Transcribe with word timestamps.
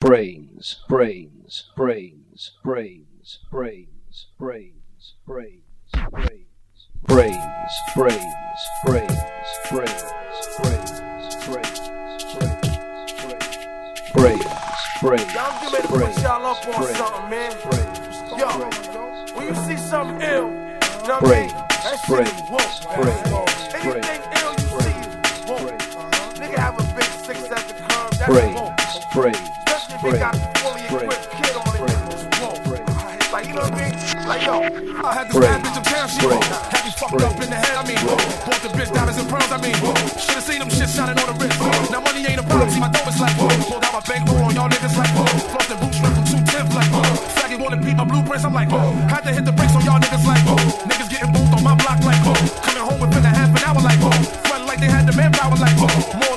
brains, 0.00 0.80
brains, 0.88 1.64
brains, 1.76 2.52
brains, 2.62 3.38
brains, 3.52 4.24
brains, 4.38 5.14
brains, 5.26 5.62
brains, 6.06 6.06
brains, 6.14 6.46
brains, 7.04 7.44
brains, 7.94 8.24
brains, 8.86 9.12
brains, 9.68 10.02
brains, 10.56 10.90
brains, 12.32 12.60
brains, 14.14 14.44
brains. 15.02 15.34
Y'all 15.34 15.52
get 15.60 15.70
ready 15.70 15.86
to 15.86 15.92
put 15.92 16.22
y'all 16.22 16.46
up 16.46 16.66
on 16.66 16.72
something, 16.94 17.28
man. 17.28 17.52
Yo, 18.38 18.48
when 19.36 19.48
you 19.48 19.54
see 19.54 19.76
something 19.76 20.18
ill, 20.22 20.48
you 20.48 21.08
know 21.08 21.18
what 21.20 21.24
I 21.24 21.40
mean? 21.40 21.50
That 21.52 21.96
shit 22.06 22.26
is 22.26 22.40
woke. 22.48 22.72
Anything 23.74 24.20
ill 24.40 24.52
you 24.56 24.66
see 24.80 24.96
is 24.96 25.44
woke. 25.46 25.76
Nigga 26.40 26.56
have 26.56 26.76
a 26.80 26.84
big 26.96 27.04
six 27.04 27.38
at 27.50 27.68
the 27.68 27.74
curb, 27.74 28.10
that's 28.14 28.54
woke. 28.54 28.76
brains, 29.12 29.36
Especially 29.36 29.50
if 29.50 29.59
they 30.02 30.16
got 30.16 30.34
a 30.34 30.40
fully 30.60 30.80
equipped 30.88 31.28
kid 31.36 31.56
on 31.56 31.76
it. 31.76 32.10
Like, 33.30 33.46
you 33.46 33.54
know 33.54 33.62
what 33.62 33.78
I 33.78 33.84
mean? 33.84 33.94
Like, 34.26 34.42
yo, 34.42 34.58
I 35.06 35.14
had 35.14 35.30
this 35.30 35.38
bad 35.38 35.62
bitch 35.62 35.76
in 35.78 35.84
town, 35.86 36.08
she. 36.10 36.24
Had 36.26 36.82
me 36.82 36.90
fucked 36.90 37.22
up 37.22 37.38
in 37.38 37.46
the 37.46 37.60
head, 37.60 37.76
I 37.78 37.84
mean, 37.86 38.00
bought 38.42 38.58
the 38.64 38.74
bitch 38.74 38.90
diamonds 38.90 39.22
and 39.22 39.28
pearls, 39.30 39.52
I 39.54 39.58
mean, 39.62 39.76
should've 40.18 40.42
seen 40.42 40.58
them 40.58 40.70
shit 40.72 40.90
shining 40.90 41.14
on 41.14 41.26
the 41.30 41.36
wrist. 41.38 41.54
Now 41.94 42.00
money 42.00 42.26
ain't 42.26 42.40
a 42.40 42.46
problem, 42.48 42.70
see 42.74 42.80
my 42.82 42.90
dope 42.90 43.06
is 43.06 43.20
like, 43.22 43.36
pulled 43.38 43.84
out 43.86 43.94
my 43.94 44.02
bankroll 44.02 44.50
on 44.50 44.54
y'all 44.56 44.66
niggas 44.66 44.96
like, 44.98 45.14
flossed 45.46 45.70
the 45.70 45.76
boots 45.78 45.96
straight 46.00 46.14
from 46.16 46.26
two 46.26 46.42
tenth 46.42 46.74
like, 46.74 46.90
faggot 47.38 47.60
wanna 47.62 47.78
beat 47.78 47.94
my 47.94 48.04
blueprints, 48.08 48.42
I'm 48.42 48.54
like, 48.56 48.70
had 49.06 49.22
to 49.22 49.30
hit 49.30 49.44
the 49.46 49.54
brakes 49.54 49.76
on 49.78 49.84
y'all 49.86 50.02
niggas 50.02 50.26
like, 50.26 50.42
niggas 50.90 51.10
getting 51.12 51.30
booed 51.30 51.54
on 51.54 51.62
my 51.62 51.78
block 51.78 52.02
like, 52.02 52.18
coming 52.66 52.82
home 52.82 52.98
within 52.98 53.22
a 53.22 53.30
half 53.30 53.54
an 53.54 53.62
hour 53.62 53.78
like, 53.78 54.00
front 54.42 54.66
like 54.66 54.80
they 54.82 54.90
had 54.90 55.06
the 55.06 55.14
manpower 55.14 55.54
like, 55.54 55.78
more 55.78 56.29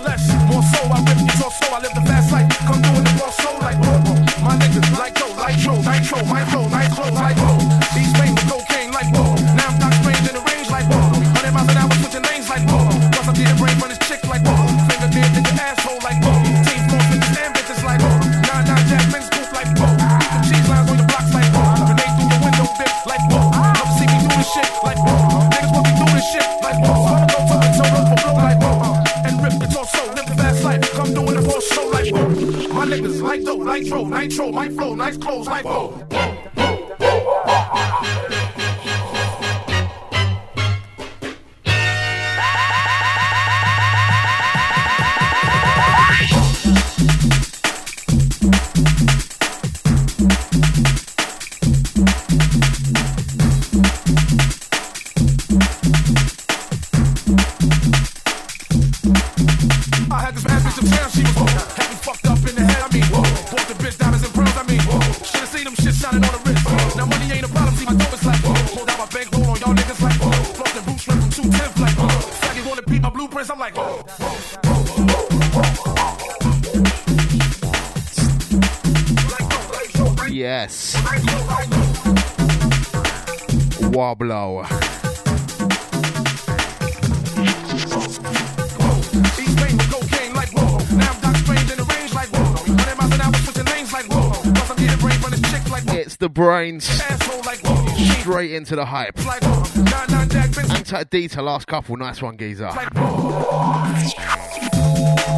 into 98.64 98.78
the 98.78 98.86
hype. 98.86 99.18
Like, 99.26 99.42
D 99.42 100.74
Anti 100.74 101.04
Dita, 101.04 101.42
last 101.42 101.68
couple. 101.68 101.98
Nice 101.98 102.22
one, 102.22 102.38
geezer. 102.38 102.70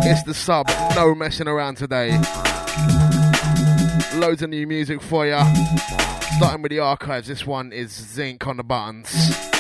It's 0.04 0.22
the 0.24 0.34
sub. 0.36 0.70
No 0.96 1.16
messing 1.16 1.48
around 1.48 1.78
today. 1.78 2.12
Loads 4.20 4.44
of 4.44 4.52
new 4.52 4.68
music 4.68 5.02
for 5.02 5.26
ya. 5.26 5.44
Starting 6.38 6.62
with 6.62 6.70
the 6.70 6.78
archives. 6.78 7.28
This 7.28 7.48
one 7.48 7.74
is 7.74 7.92
Zinc 7.92 8.46
on 8.46 8.58
the 8.58 8.64
buttons. 8.64 9.55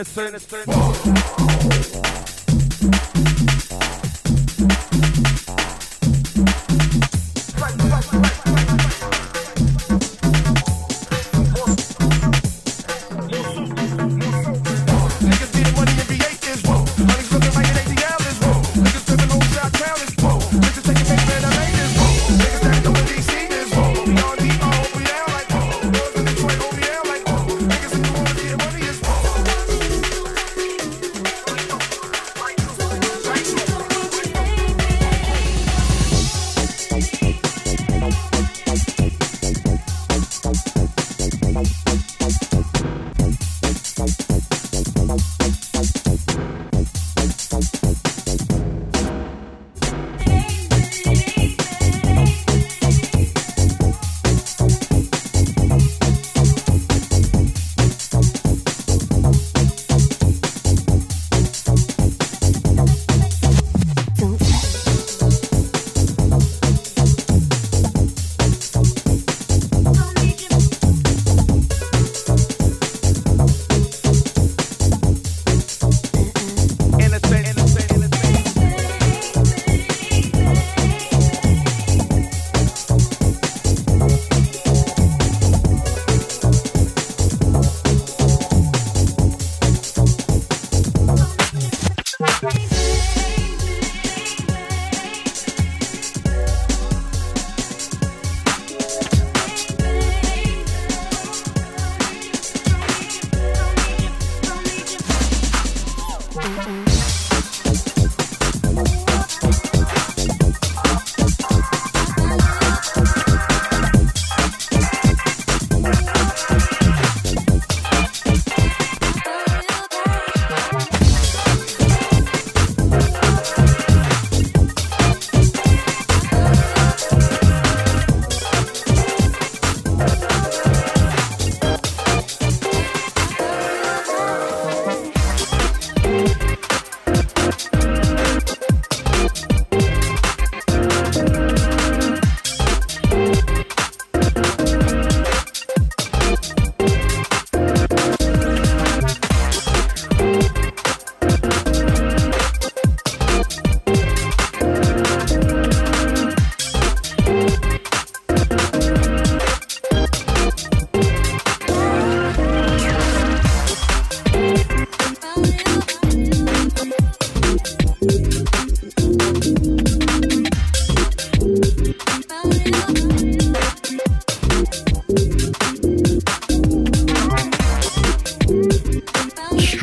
Innocent, 0.00 0.52
innocent. 0.52 0.99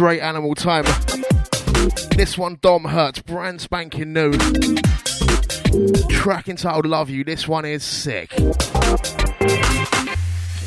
Straight 0.08 0.22
animal 0.22 0.56
time. 0.56 0.86
This 2.16 2.38
one, 2.38 2.60
Dom 2.62 2.86
Hurts, 2.86 3.22
brand 3.22 3.60
spanking 3.60 4.14
new. 4.14 4.32
Track 6.08 6.48
entitled 6.48 6.86
Love 6.86 7.10
You. 7.10 7.26
This 7.26 7.46
one 7.46 7.66
is 7.66 7.84
sick. 7.84 8.32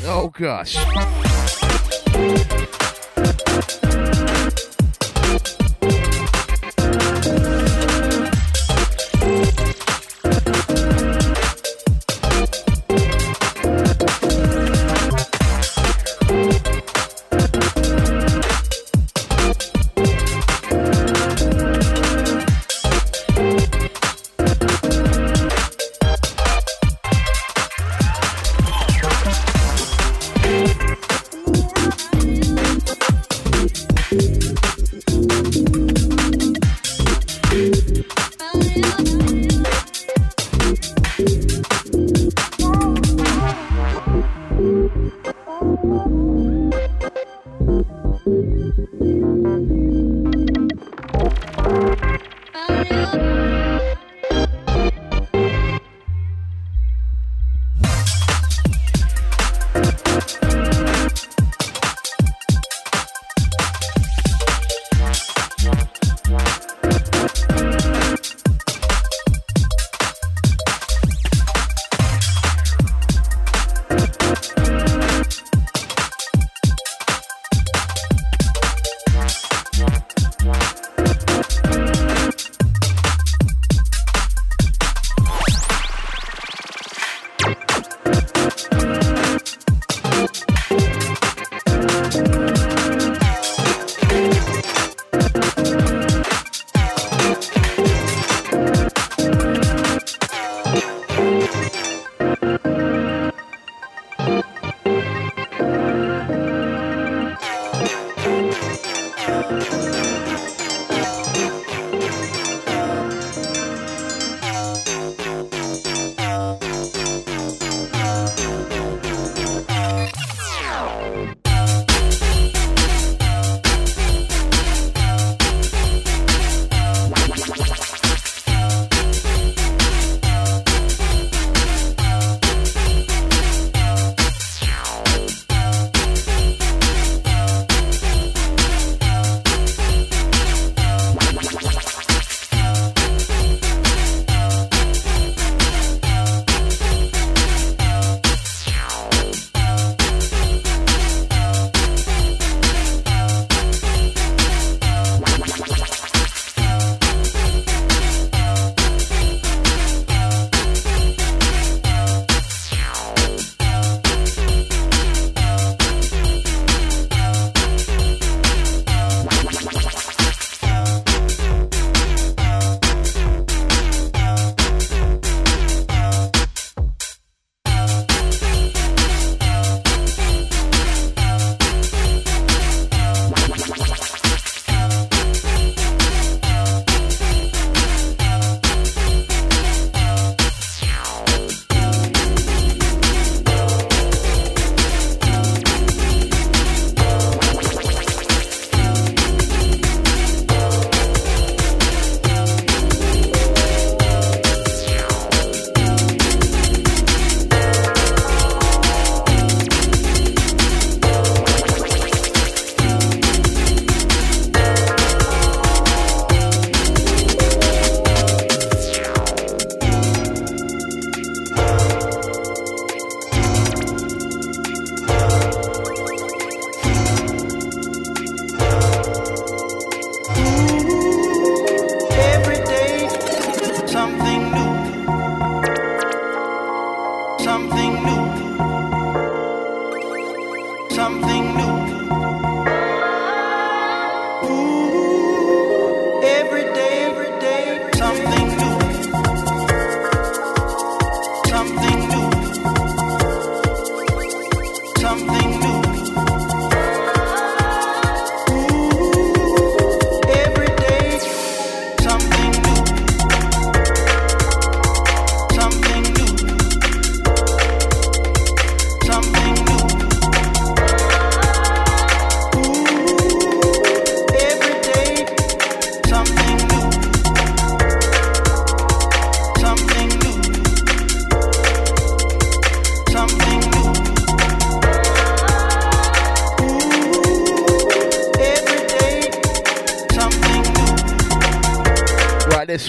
Oh 0.05 0.31
gosh. 0.31 0.77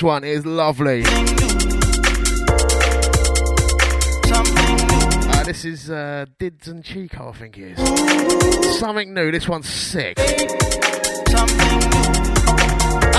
This 0.02 0.08
one 0.08 0.24
is 0.24 0.44
lovely. 0.44 1.04
Uh, 1.06 1.10
this 5.44 5.64
is 5.64 5.92
uh, 5.92 6.26
Dids 6.40 6.66
and 6.66 6.84
Chico, 6.84 7.28
I 7.28 7.32
think 7.32 7.56
it 7.56 7.78
is. 7.78 8.78
Something 8.80 9.14
new. 9.14 9.30
This 9.30 9.48
one's 9.48 9.68
sick. 9.68 10.16
That's 10.16 10.42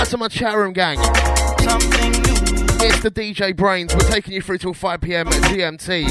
to 0.09 0.17
my 0.17 0.27
chat 0.27 0.57
room 0.57 0.73
gang. 0.73 0.97
It's 0.99 2.99
the 3.01 3.11
DJ 3.11 3.53
Brainz. 3.53 3.93
We're 3.93 4.11
taking 4.11 4.33
you 4.33 4.41
through 4.41 4.57
till 4.57 4.73
5 4.73 4.99
p.m. 4.99 5.29
at 5.29 5.35
GMT. 5.35 6.09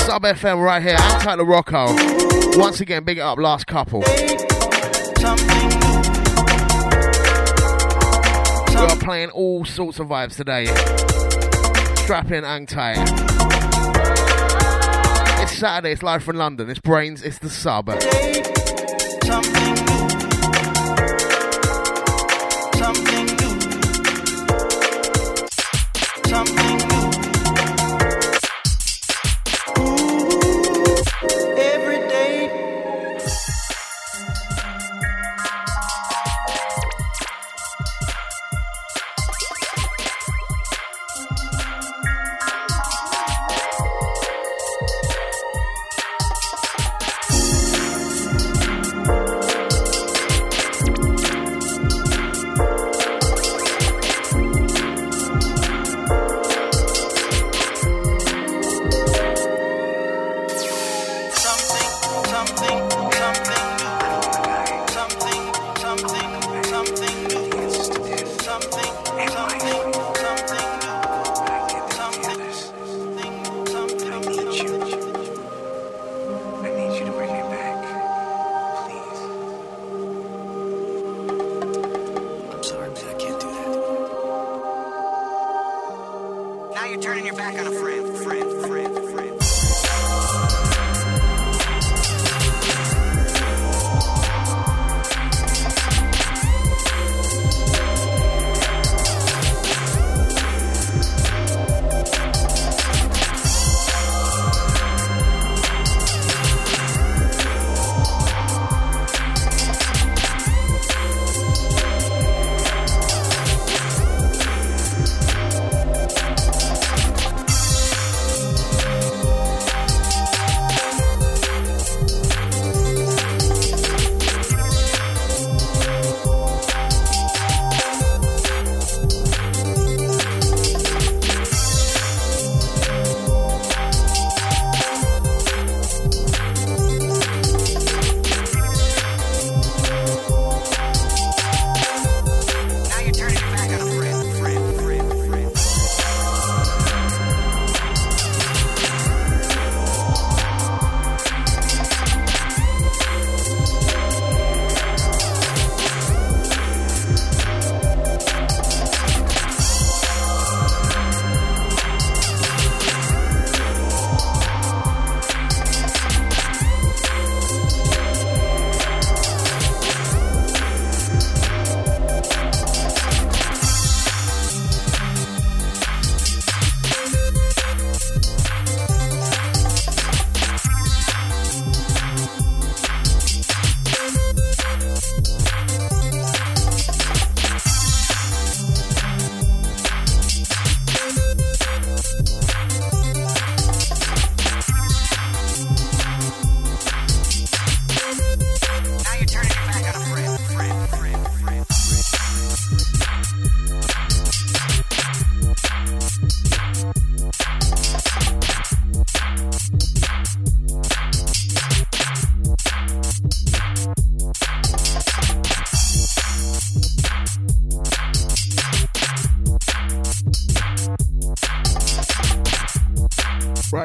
Sub 0.00 0.24
FM 0.24 0.64
right 0.64 0.82
here. 0.82 0.96
I'm 0.98 1.20
Tyler 1.20 1.44
Rocco. 1.44 1.94
Once 2.58 2.80
again, 2.80 3.04
big 3.04 3.18
it 3.18 3.20
up, 3.20 3.38
last 3.38 3.68
couple. 3.68 4.02
We 8.76 8.82
are 8.82 8.96
playing 8.98 9.30
all 9.30 9.64
sorts 9.64 9.98
of 10.00 10.08
vibes 10.08 10.36
today. 10.36 10.66
Strap 12.02 12.30
in 12.30 12.44
and 12.44 12.68
tight. 12.68 12.98
It's 15.42 15.52
Saturday, 15.56 15.92
it's 15.92 16.02
live 16.02 16.22
from 16.22 16.36
London. 16.36 16.68
It's 16.68 16.80
Brainz, 16.80 17.24
it's 17.24 17.38
the 17.38 17.48
sub. 17.48 17.88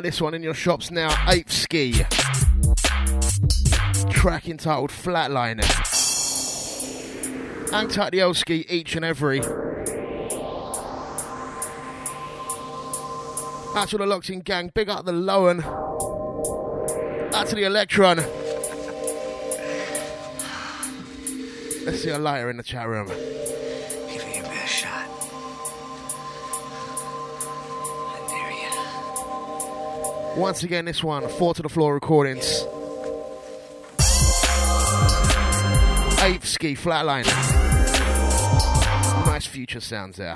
This 0.02 0.22
one 0.22 0.34
in 0.34 0.44
your 0.44 0.54
shops 0.54 0.92
now. 0.92 1.14
Ape 1.28 1.50
Ski. 1.50 2.06
Track 4.10 4.48
entitled 4.48 4.92
Flatliner. 4.92 5.66
And 7.74 7.90
tight 7.90 8.12
the 8.12 8.22
old 8.22 8.38
ski 8.38 8.66
each 8.70 8.96
and 8.96 9.06
every. 9.06 9.40
Out 13.74 13.88
to 13.90 13.98
the 13.98 14.06
locked 14.06 14.30
in 14.30 14.42
gang. 14.42 14.72
Big 14.74 14.90
up 14.90 15.06
the 15.06 15.12
Lowen. 15.14 15.64
Out 17.34 17.48
to 17.48 17.56
the 17.56 17.64
Electron. 17.64 18.18
Let's 21.86 22.04
see 22.04 22.10
a 22.10 22.20
lighter 22.20 22.50
in 22.50 22.58
the 22.58 22.64
chat 22.64 22.88
room. 22.88 23.08
Once 30.36 30.64
again, 30.64 30.86
this 30.86 31.04
one, 31.04 31.28
Four 31.28 31.54
to 31.54 31.62
the 31.62 31.70
Floor 31.70 31.94
Recordings. 31.94 32.66
Ape 36.24 36.46
Ski 36.46 36.76
Flatliner. 36.76 37.26
Nice 39.26 39.46
future 39.46 39.82
sounds 39.82 40.18
there. 40.18 40.36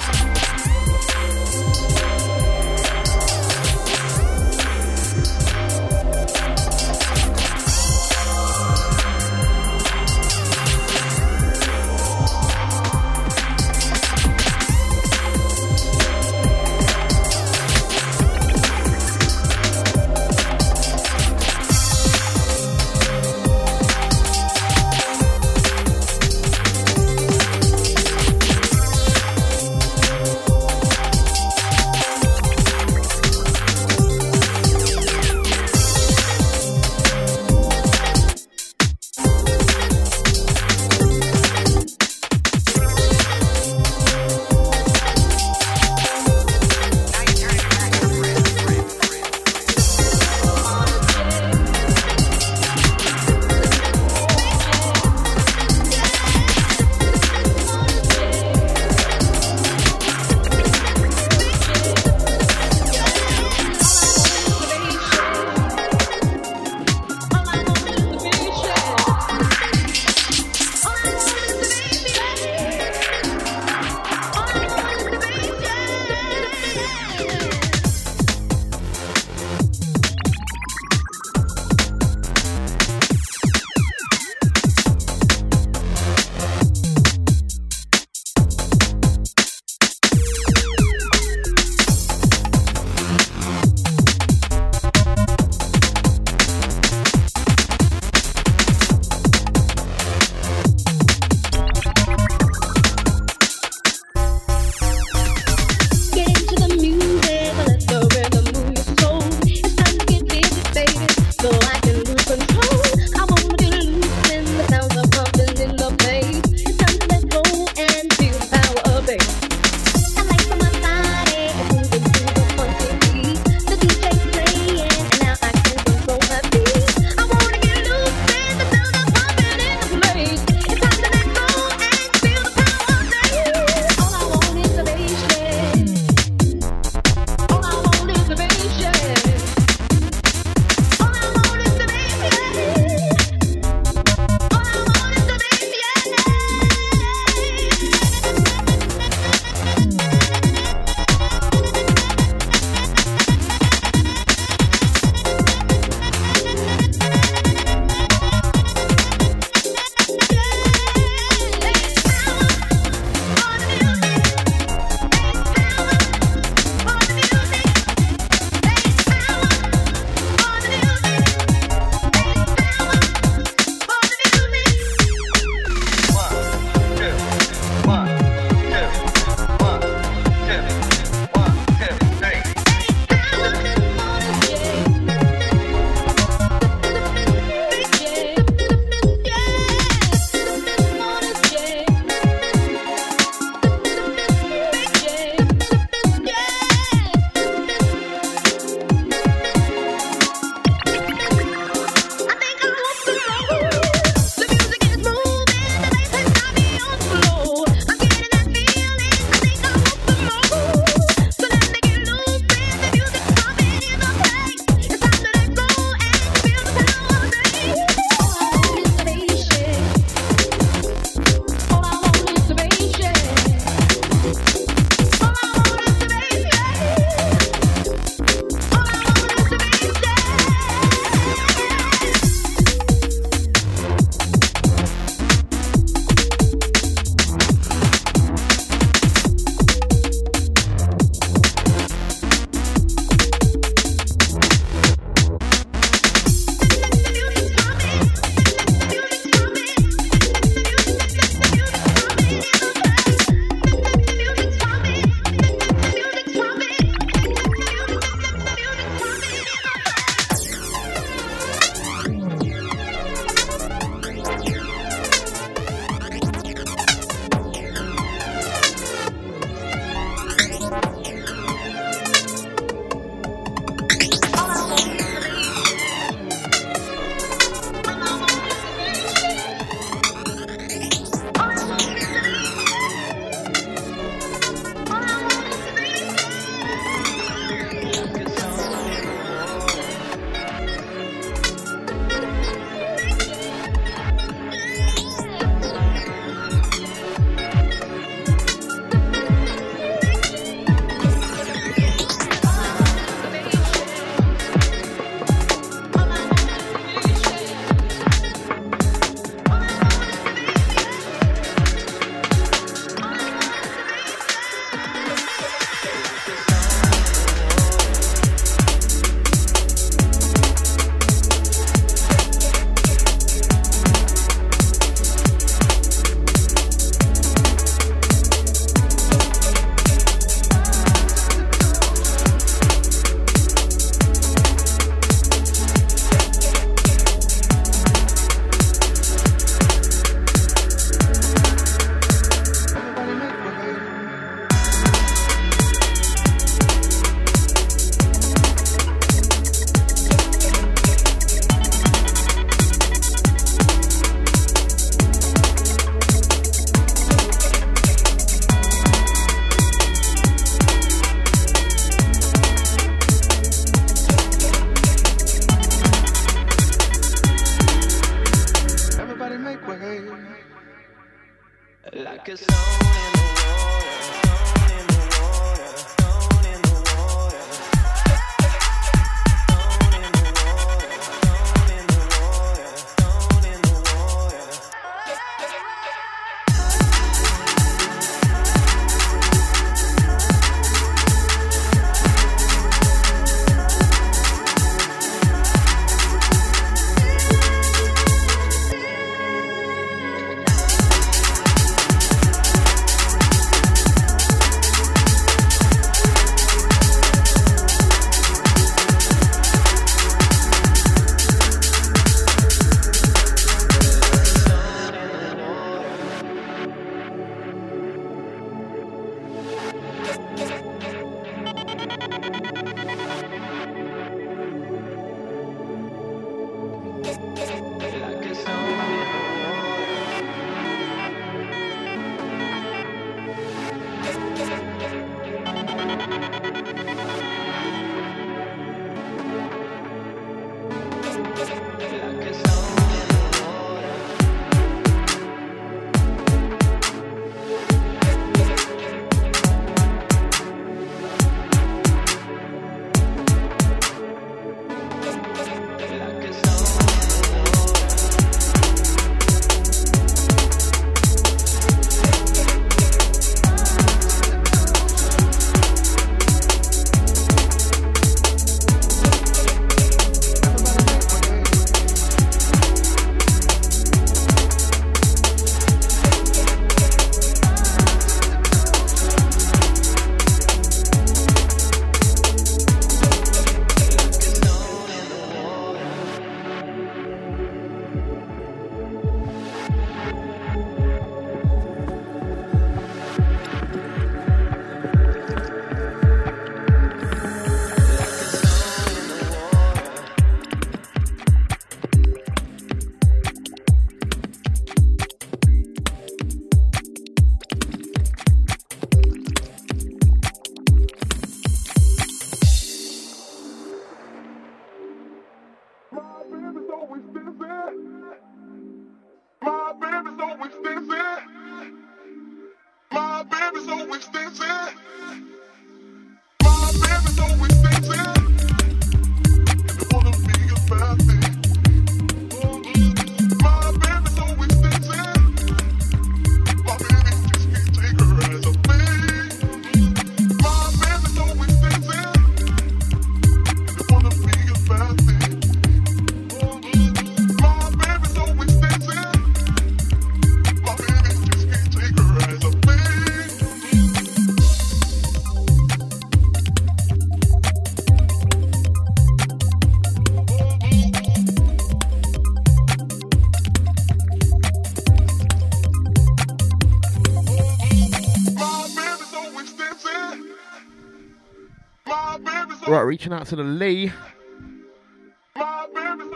Reaching 572.68 573.14
out 573.14 573.28
to 573.28 573.36
the 573.36 573.44
Lee. 573.44 573.92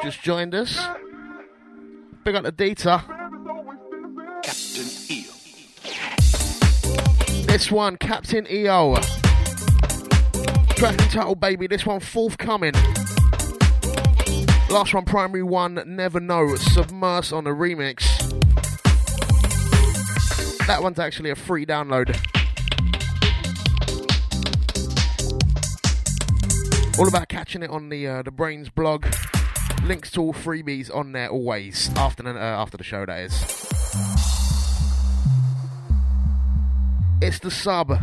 Just 0.04 0.22
joined 0.22 0.56
us. 0.56 0.80
Big 2.24 2.36
up 2.36 2.44
the 2.44 2.52
data. 2.52 3.04
Captain 4.44 4.86
EO. 5.10 5.32
This 7.46 7.72
one, 7.72 7.98
Captain 7.98 8.48
EO. 8.50 8.96
Track 10.76 10.98
title, 11.10 11.36
baby. 11.36 11.68
This 11.68 11.86
one, 11.86 12.00
forthcoming. 12.00 12.74
Last 14.70 14.94
one, 14.94 15.06
primary 15.06 15.44
one, 15.44 15.84
never 15.86 16.20
know. 16.20 16.56
Submerse 16.56 17.32
on 17.32 17.44
the 17.44 17.50
remix. 17.50 18.06
That 20.68 20.82
one's 20.82 21.00
actually 21.00 21.32
a 21.32 21.36
free 21.36 21.66
download. 21.66 22.39
All 27.00 27.08
about 27.08 27.30
catching 27.30 27.64
it 27.64 27.70
on 27.70 27.88
the 27.88 28.06
uh, 28.06 28.24
the 28.24 28.32
Brainz 28.32 28.70
blog. 28.76 29.06
Links 29.86 30.12
to 30.12 30.22
all 30.22 30.34
freebies 30.34 30.94
on 30.94 31.14
there 31.14 31.30
always 31.30 31.90
after 31.96 32.24
the, 32.24 32.32
uh, 32.32 32.34
after 32.38 32.76
the 32.76 32.84
show. 32.84 33.06
That 33.06 33.22
is. 33.22 33.34
It's 37.22 37.40
the 37.40 37.52
sub. 37.52 37.98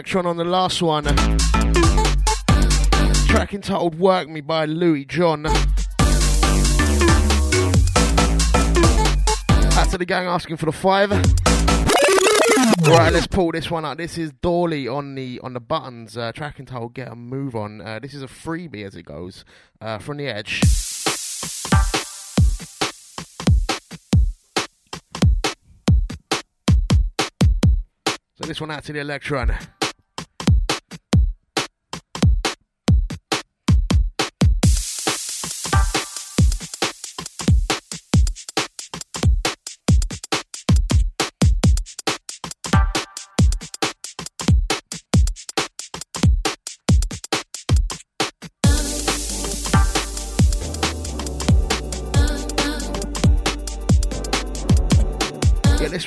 Electron 0.00 0.24
on 0.24 0.38
the 0.38 0.44
last 0.44 0.80
one. 0.80 1.04
Track 3.28 3.52
entitled 3.52 3.98
Work 3.98 4.30
Me 4.30 4.40
by 4.40 4.64
Louis 4.64 5.04
John. 5.04 5.44
Out 5.44 5.54
to 9.90 9.98
the 9.98 10.06
gang 10.06 10.26
asking 10.26 10.56
for 10.56 10.64
the 10.64 10.72
five. 10.72 11.10
Right, 12.88 13.12
let's 13.12 13.26
pull 13.26 13.52
this 13.52 13.70
one 13.70 13.84
up. 13.84 13.98
This 13.98 14.16
is 14.16 14.32
Dawley 14.40 14.88
on 14.88 15.16
the 15.16 15.38
on 15.40 15.52
the 15.52 15.60
buttons. 15.60 16.16
Uh, 16.16 16.32
track 16.32 16.58
entitled 16.58 16.94
"Get 16.94 17.08
a 17.08 17.14
Move 17.14 17.54
On." 17.54 17.82
Uh, 17.82 17.98
this 17.98 18.14
is 18.14 18.22
a 18.22 18.26
freebie 18.26 18.86
as 18.86 18.94
it 18.94 19.02
goes 19.02 19.44
uh, 19.82 19.98
from 19.98 20.16
the 20.16 20.28
edge. 20.28 20.62
So 28.36 28.46
this 28.46 28.62
one 28.62 28.70
out 28.70 28.82
to 28.84 28.94
the 28.94 29.00
Electron. 29.00 29.54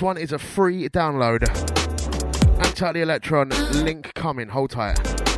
One 0.03 0.17
is 0.17 0.33
a 0.33 0.37
free 0.37 0.89
download. 0.89 1.47
Anti 2.65 2.91
the 2.91 3.01
Electron, 3.01 3.47
link 3.85 4.13
coming, 4.15 4.49
hold 4.49 4.71
tight. 4.71 5.32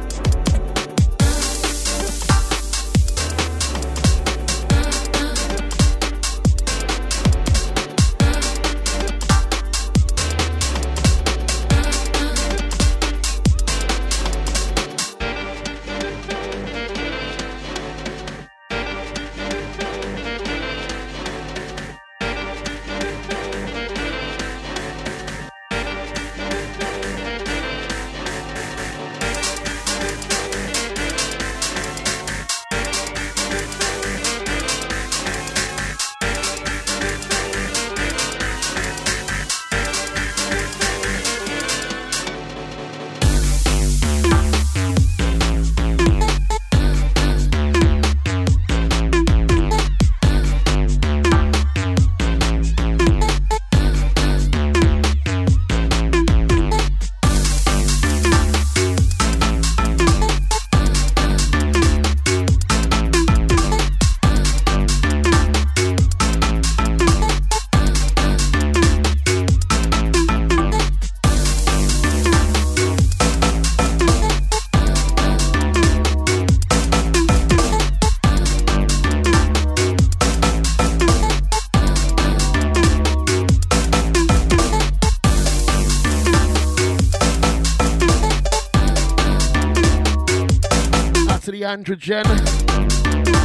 Androgen. 91.86 92.26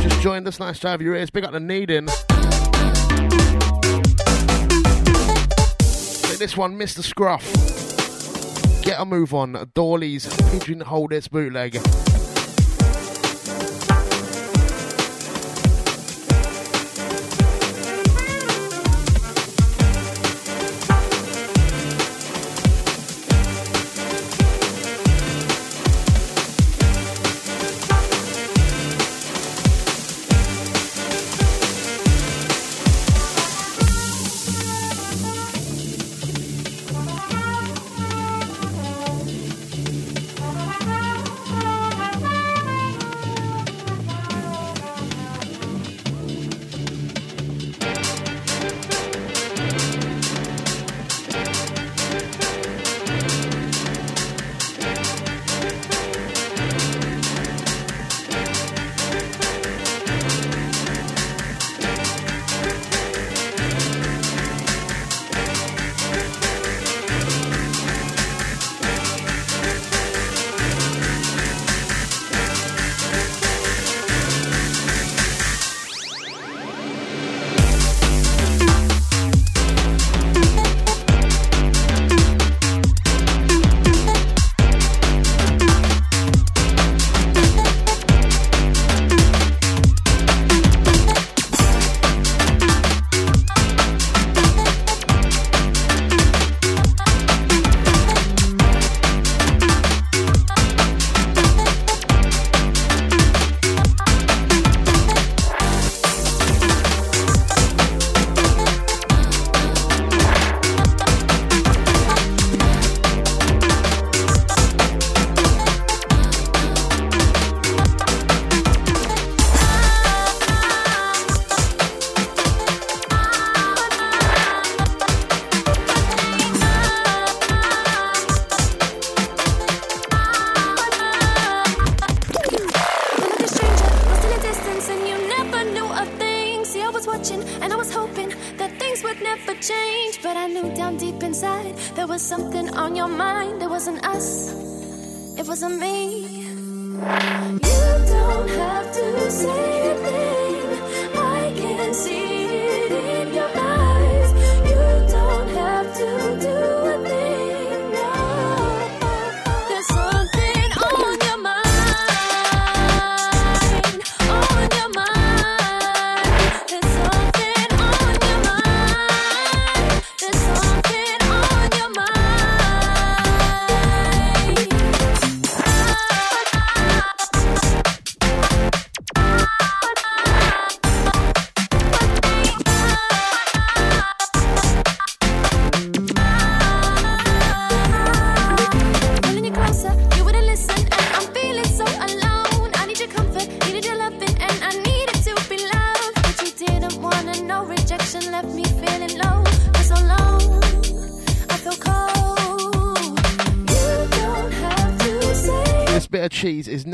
Just 0.02 0.22
joined 0.22 0.48
us. 0.48 0.58
Nice 0.58 0.78
to 0.80 0.88
have 0.88 1.02
you 1.02 1.14
ears. 1.14 1.28
Big 1.28 1.44
up 1.44 1.52
the 1.52 1.60
needing. 1.60 2.06
this 6.38 6.56
one, 6.56 6.78
Mr. 6.78 7.02
Scruff. 7.02 7.44
Get 8.82 8.98
a 8.98 9.04
move 9.04 9.34
on. 9.34 9.70
Dawley's 9.74 10.26
pigeonhole 10.50 11.08
this 11.08 11.28
bootleg. 11.28 11.78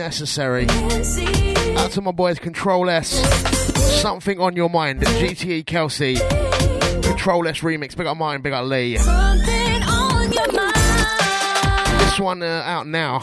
Necessary. 0.07 0.66
Out 1.76 1.90
to 1.90 2.00
my 2.00 2.12
boys, 2.12 2.38
Control 2.38 2.88
S. 2.88 3.09
Something 4.00 4.38
on 4.38 4.54
your 4.54 4.70
mind. 4.70 5.00
GTE 5.00 5.66
Kelsey. 5.66 6.14
Control 7.02 7.48
S 7.48 7.59
remix. 7.59 7.96
Big 7.96 8.07
up 8.07 8.16
mine, 8.16 8.40
big 8.40 8.52
up 8.52 8.64
Lee. 8.66 8.98
This 11.98 12.20
one 12.20 12.40
uh, 12.40 12.62
out 12.64 12.86
now. 12.86 13.14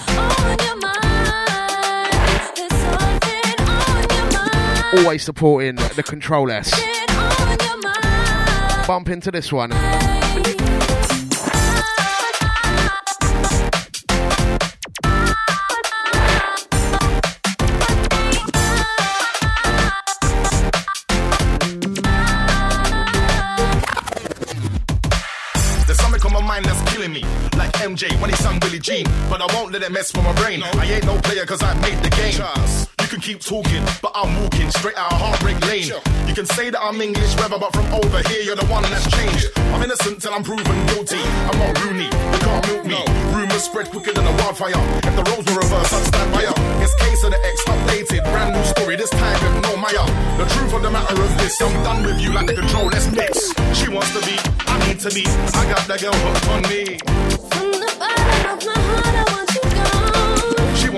Always 4.98 5.24
supporting 5.24 5.76
the 5.76 6.04
Control 6.06 6.52
S. 6.52 6.70
Bump 8.86 9.08
into 9.08 9.32
this 9.32 9.54
one. 9.54 9.72
He 28.94 29.04
sung 29.04 29.04
Billie 29.04 29.04
Jean. 29.04 29.30
But 29.30 29.42
I 29.42 29.54
won't 29.56 29.72
let 29.72 29.82
it 29.84 29.92
mess 29.92 30.14
with 30.14 30.24
my 30.24 30.34
brain. 30.34 30.64
I 30.64 30.86
ain't 30.86 31.06
no 31.06 31.18
player 31.20 31.46
cause 31.46 31.64
I 31.64 31.74
made 31.82 31.98
the 32.04 32.10
game. 32.10 32.34
You 33.02 33.08
can 33.08 33.20
keep 33.20 33.40
talking, 33.42 33.84
but 34.02 34.12
I'm 34.16 34.30
walking 34.42 34.70
straight 34.72 34.98
out 34.98 35.12
of 35.12 35.20
Heartbreak 35.20 35.60
Lane. 35.68 35.92
You 36.28 36.34
can 36.34 36.46
say 36.46 36.70
that 36.70 36.82
I'm 36.82 37.00
English 37.02 37.36
rapper, 37.36 37.60
but 37.60 37.74
from 37.74 37.86
over 37.94 38.22
here, 38.30 38.42
you're 38.42 38.56
the 38.56 38.66
one 38.68 38.84
that's 38.84 39.10
changed. 39.12 39.52
I'm 39.74 39.84
innocent 39.84 40.22
till 40.22 40.34
I'm 40.34 40.44
proven 40.44 40.86
guilty. 40.88 41.22
I'm 41.50 41.58
not 41.60 41.78
Rooney, 41.84 42.06
you 42.06 42.40
can't 42.40 42.66
milk 42.68 42.86
me. 42.86 43.02
Rumors 43.36 43.64
spread 43.64 43.90
quicker 43.90 44.14
than 44.14 44.26
a 44.26 44.32
wildfire. 44.42 44.74
If 45.04 45.14
the 45.16 45.26
roles 45.30 45.46
were 45.46 45.62
reversed, 45.62 45.94
I'd 45.94 46.06
stand 46.08 46.32
by 46.32 46.44
her. 46.46 46.56
It's 46.82 46.96
case 46.96 47.24
of 47.24 47.32
the 47.32 47.40
X 47.46 47.58
updated, 47.66 48.24
brand 48.32 48.56
new 48.56 48.66
story, 48.66 48.96
this 48.96 49.10
time 49.10 49.38
with 49.44 49.64
no 49.64 49.78
Maya. 49.78 50.06
The 50.38 50.46
truth 50.56 50.74
of 50.74 50.82
the 50.82 50.92
matter 50.92 51.22
is 51.22 51.36
this, 51.38 51.62
I'm 51.62 51.74
done 51.84 52.04
with 52.04 52.20
you 52.20 52.34
like 52.34 52.48
the 52.48 52.56
control, 52.56 52.88
let's 52.88 53.12
mix. 53.12 53.54
She 53.78 53.90
wants 53.90 54.12
to 54.14 54.22
be, 54.26 54.38
I 54.66 54.88
need 54.88 55.00
to 55.02 55.10
be, 55.12 55.26
I 55.28 55.70
got 55.70 55.86
that 55.88 56.02
girl 56.02 56.14
hooked 56.14 56.48
on 56.50 56.62
me. 56.72 57.33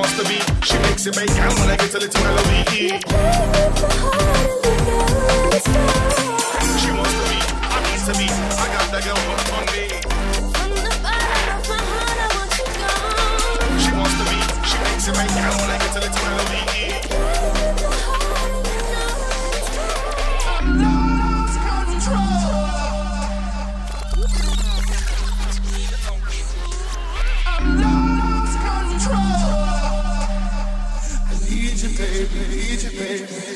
Wants 0.05 0.21
to 0.21 0.27
be, 0.29 0.37
she 0.63 0.77
makes 0.83 1.07
it 1.07 1.15
make 1.15 1.31
out 1.31 1.53
when 1.57 1.67
I 1.67 1.77
get 1.77 1.95
a 1.95 1.97
little 1.97 2.25
L-O-V-E. 2.25 2.89
She 6.77 6.91
wants 6.93 7.15
to 7.17 7.25
be, 7.25 7.39
I 7.65 7.79
need 7.89 8.01
to 8.05 8.13
be, 8.13 8.27
I 8.29 8.67
got 8.69 8.85
that 8.93 9.01
girl 9.03 9.17
hooked 9.25 9.49
on 9.57 9.65
me. 9.73 9.83
She 13.81 13.91
wants 13.97 14.15
to 14.19 14.25
be, 14.29 14.37
she 14.69 14.77
makes 14.85 15.07
it 15.07 15.17
make 15.17 15.37
out 15.41 15.55
when 15.59 15.69
I 15.71 15.77
get 15.79 15.95
a 15.95 15.99
little. 16.01 17.24
baby, 32.33 32.55
eat 32.55 32.83
it, 32.83 32.93
baby. 32.97 33.54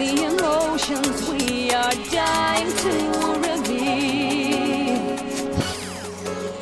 the 0.00 0.24
emotions 0.32 1.28
we 1.28 1.70
are 1.72 1.92
dying 2.10 2.72
to 2.84 2.92
reveal. 3.48 4.96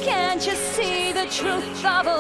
Can't 0.01 0.45
you 0.45 0.57
see 0.75 1.13
the 1.13 1.27
truth 1.31 1.85
of 1.85 2.18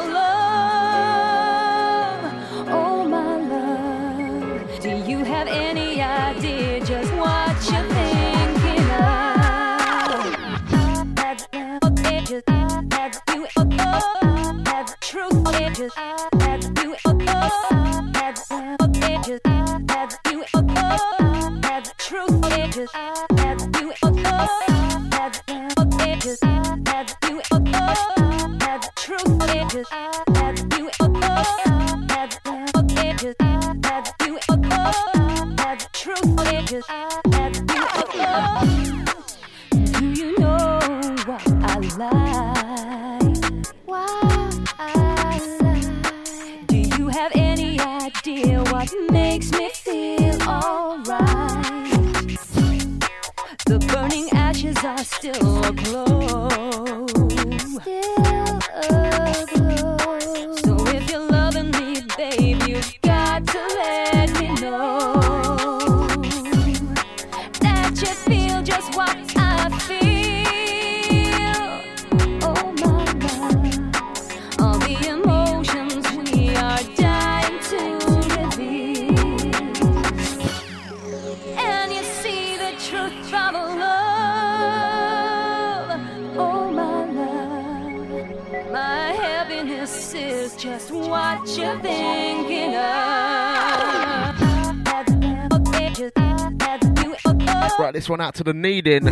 to 98.38 98.44
the 98.44 98.54
needing. 98.54 99.04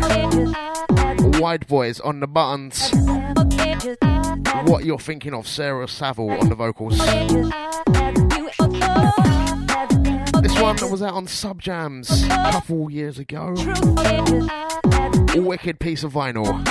Wide 1.41 1.67
boys 1.67 1.99
on 1.99 2.21
the 2.21 2.29
buttons. 2.29 2.91
What 4.71 4.85
you're 4.85 5.01
thinking 5.01 5.35
of, 5.35 5.49
Sarah 5.49 5.89
Saville 5.89 6.31
on 6.31 6.49
the 6.49 6.55
vocals. 6.55 6.97
This 10.43 10.61
one 10.63 10.77
that 10.77 10.89
was 10.89 11.03
out 11.03 11.15
on 11.15 11.27
Sub 11.27 11.61
Jams 11.61 12.23
a 12.23 12.29
couple 12.53 12.89
years 12.89 13.19
ago. 13.19 13.55
Wicked 15.35 15.81
piece 15.81 16.05
of 16.05 16.13
vinyl. 16.13 16.63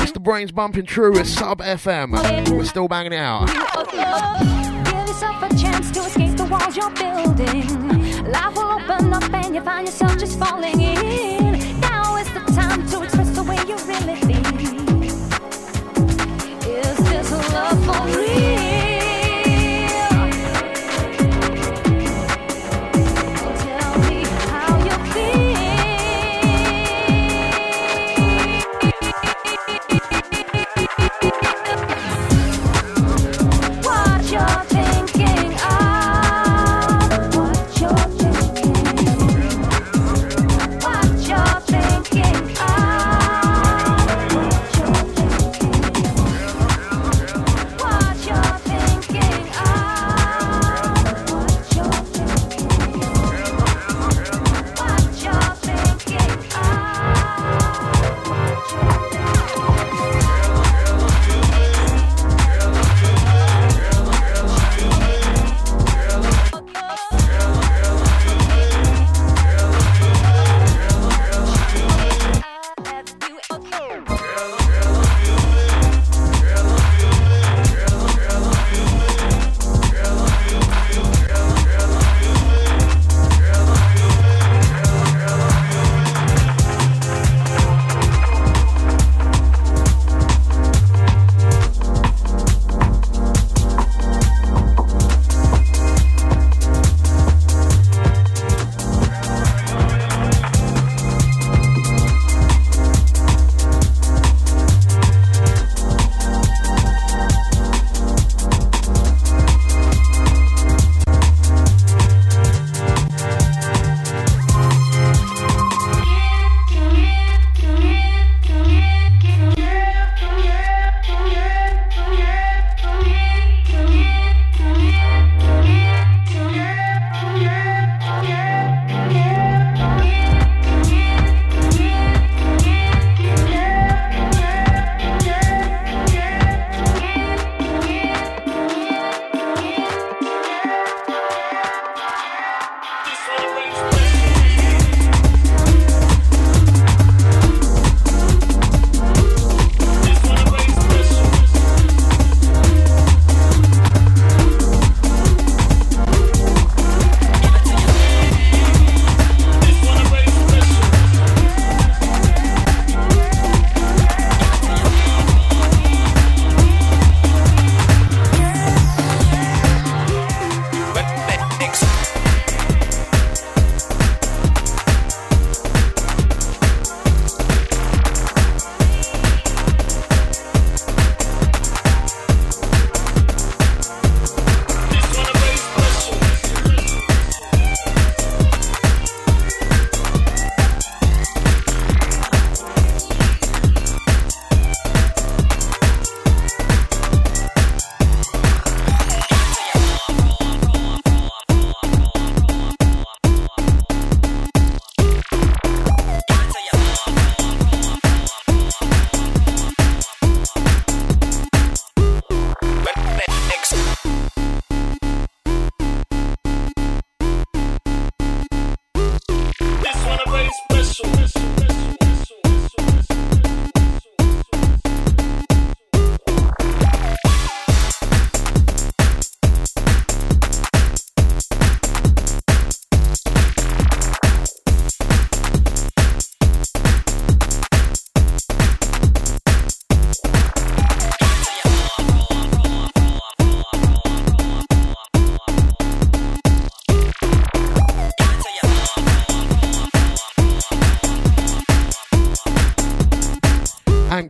It's 0.00 0.12
the 0.12 0.20
Brainz 0.20 0.54
bumping 0.54 0.86
true. 0.86 1.14
It's 1.18 1.28
Sub 1.28 1.60
FM. 1.60 2.50
We're 2.56 2.64
still 2.64 2.88
banging 2.88 3.12
it 3.12 3.18
out. 3.18 3.48
Give 3.48 5.08
yourself 5.08 5.42
a 5.42 5.54
chance 5.54 5.90
to 5.90 6.00
escape 6.00 6.38
the 6.38 6.46
walls 6.46 6.74
you're 6.74 6.88
building. 6.90 8.32
Life 8.32 8.56
will 8.56 8.67
open 8.98 9.12
up 9.12 9.32
and 9.32 9.54
you 9.54 9.60
find 9.62 9.86
yourself 9.86 10.18
just 10.18 10.38
falling 10.38 10.80
in. 10.80 11.80
Now 11.80 12.16
is 12.16 12.26
the 12.32 12.40
time 12.54 12.86
to 12.88 13.02
express 13.02 13.30
the 13.30 13.42
way 13.42 13.56
you 13.66 13.76
really 13.86 14.16
feel. 14.16 14.47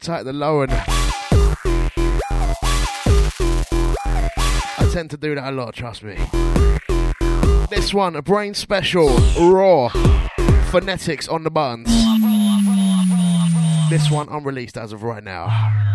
Tight 0.09 0.23
the 0.23 0.33
low 0.33 0.57
one. 0.57 0.71
I 0.71 0.85
tend 4.91 5.11
to 5.11 5.19
do 5.19 5.35
that 5.35 5.51
a 5.51 5.53
lot, 5.53 5.75
trust 5.75 6.03
me. 6.03 6.17
This 7.69 7.93
one, 7.93 8.17
a 8.17 8.23
brain 8.23 8.55
special, 8.55 9.15
raw, 9.39 9.91
phonetics 10.71 11.29
on 11.29 11.45
the 11.45 11.51
buttons. 11.51 11.89
This 13.91 14.11
one 14.11 14.31
unreleased 14.31 14.79
as 14.79 14.95
of 14.95 15.03
right 15.03 15.23
now. 15.23 15.88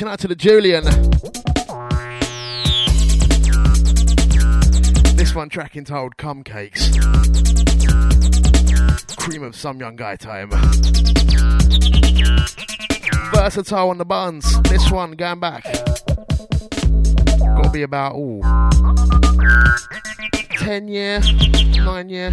reaching 0.00 0.10
out 0.10 0.18
to 0.18 0.28
the 0.28 0.34
Julian. 0.34 0.84
This 5.14 5.34
one 5.34 5.50
tracking 5.50 5.84
told 5.84 6.16
cum 6.16 6.42
cakes. 6.42 6.96
Cream 9.16 9.42
of 9.42 9.54
some 9.54 9.78
young 9.78 9.96
guy 9.96 10.16
time. 10.16 10.48
Versatile 13.34 13.90
on 13.90 13.98
the 13.98 14.06
buns. 14.06 14.62
This 14.62 14.90
one 14.90 15.12
going 15.12 15.38
back. 15.38 15.64
Gotta 17.38 17.70
be 17.70 17.82
about 17.82 18.16
ooh. 18.16 18.40
10 20.56 20.88
year, 20.88 21.20
9 21.20 22.08
year. 22.08 22.32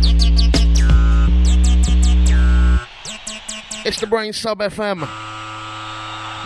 It's 3.83 3.99
the 3.99 4.07
Brain 4.07 4.31
Sub 4.31 4.59
FM. 4.59 5.26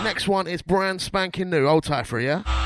Next 0.04 0.28
one 0.28 0.48
is 0.48 0.62
brand 0.62 1.00
spanking 1.02 1.50
new, 1.50 1.68
old 1.68 1.86
Taffer, 1.86 2.20
yeah? 2.24 2.61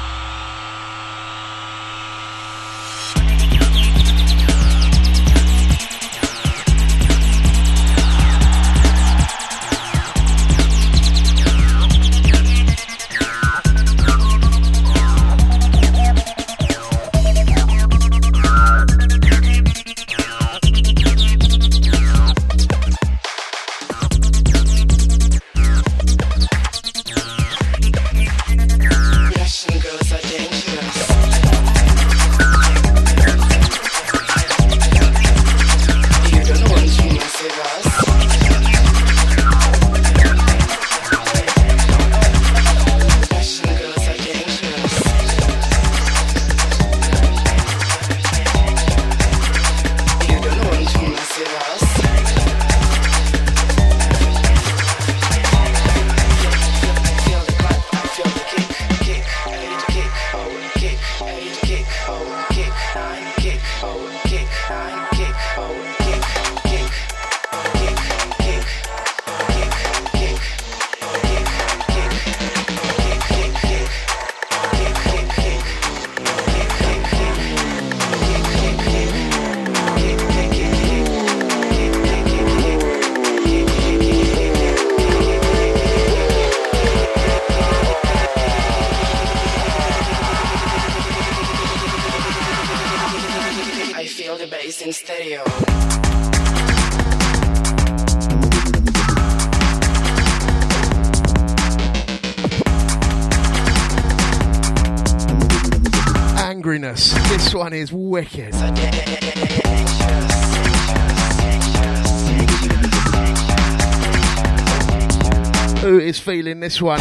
in 116.55 116.61
this 116.61 116.81
one. 116.81 116.99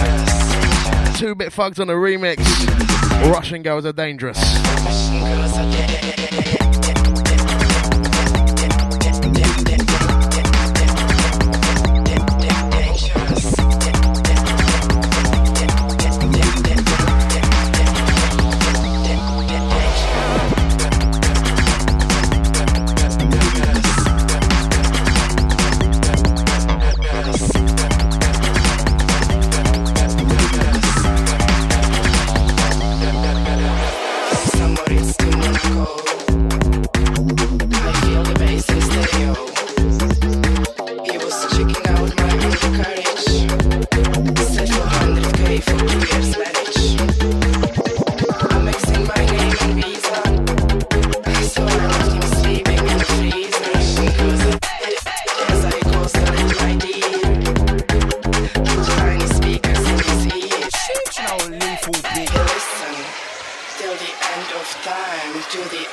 Two 1.15 1.37
bit 1.37 1.53
thugs 1.53 1.79
on 1.79 1.89
a 1.89 1.93
remix. 1.93 2.39
Russian 3.33 3.63
girls 3.63 3.87
are 3.87 3.93
dangerous. 3.93 4.39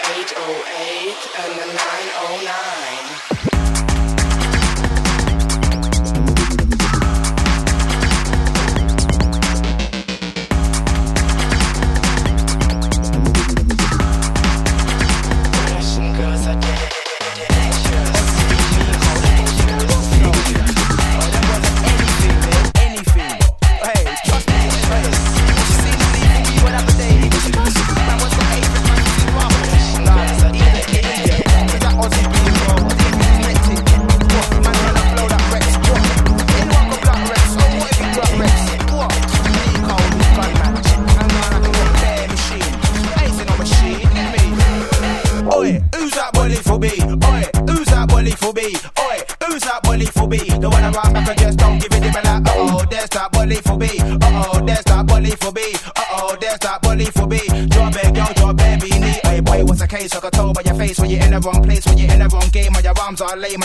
808 0.04 1.16
and 1.38 1.60
the 1.60 1.66
909. 1.74 3.51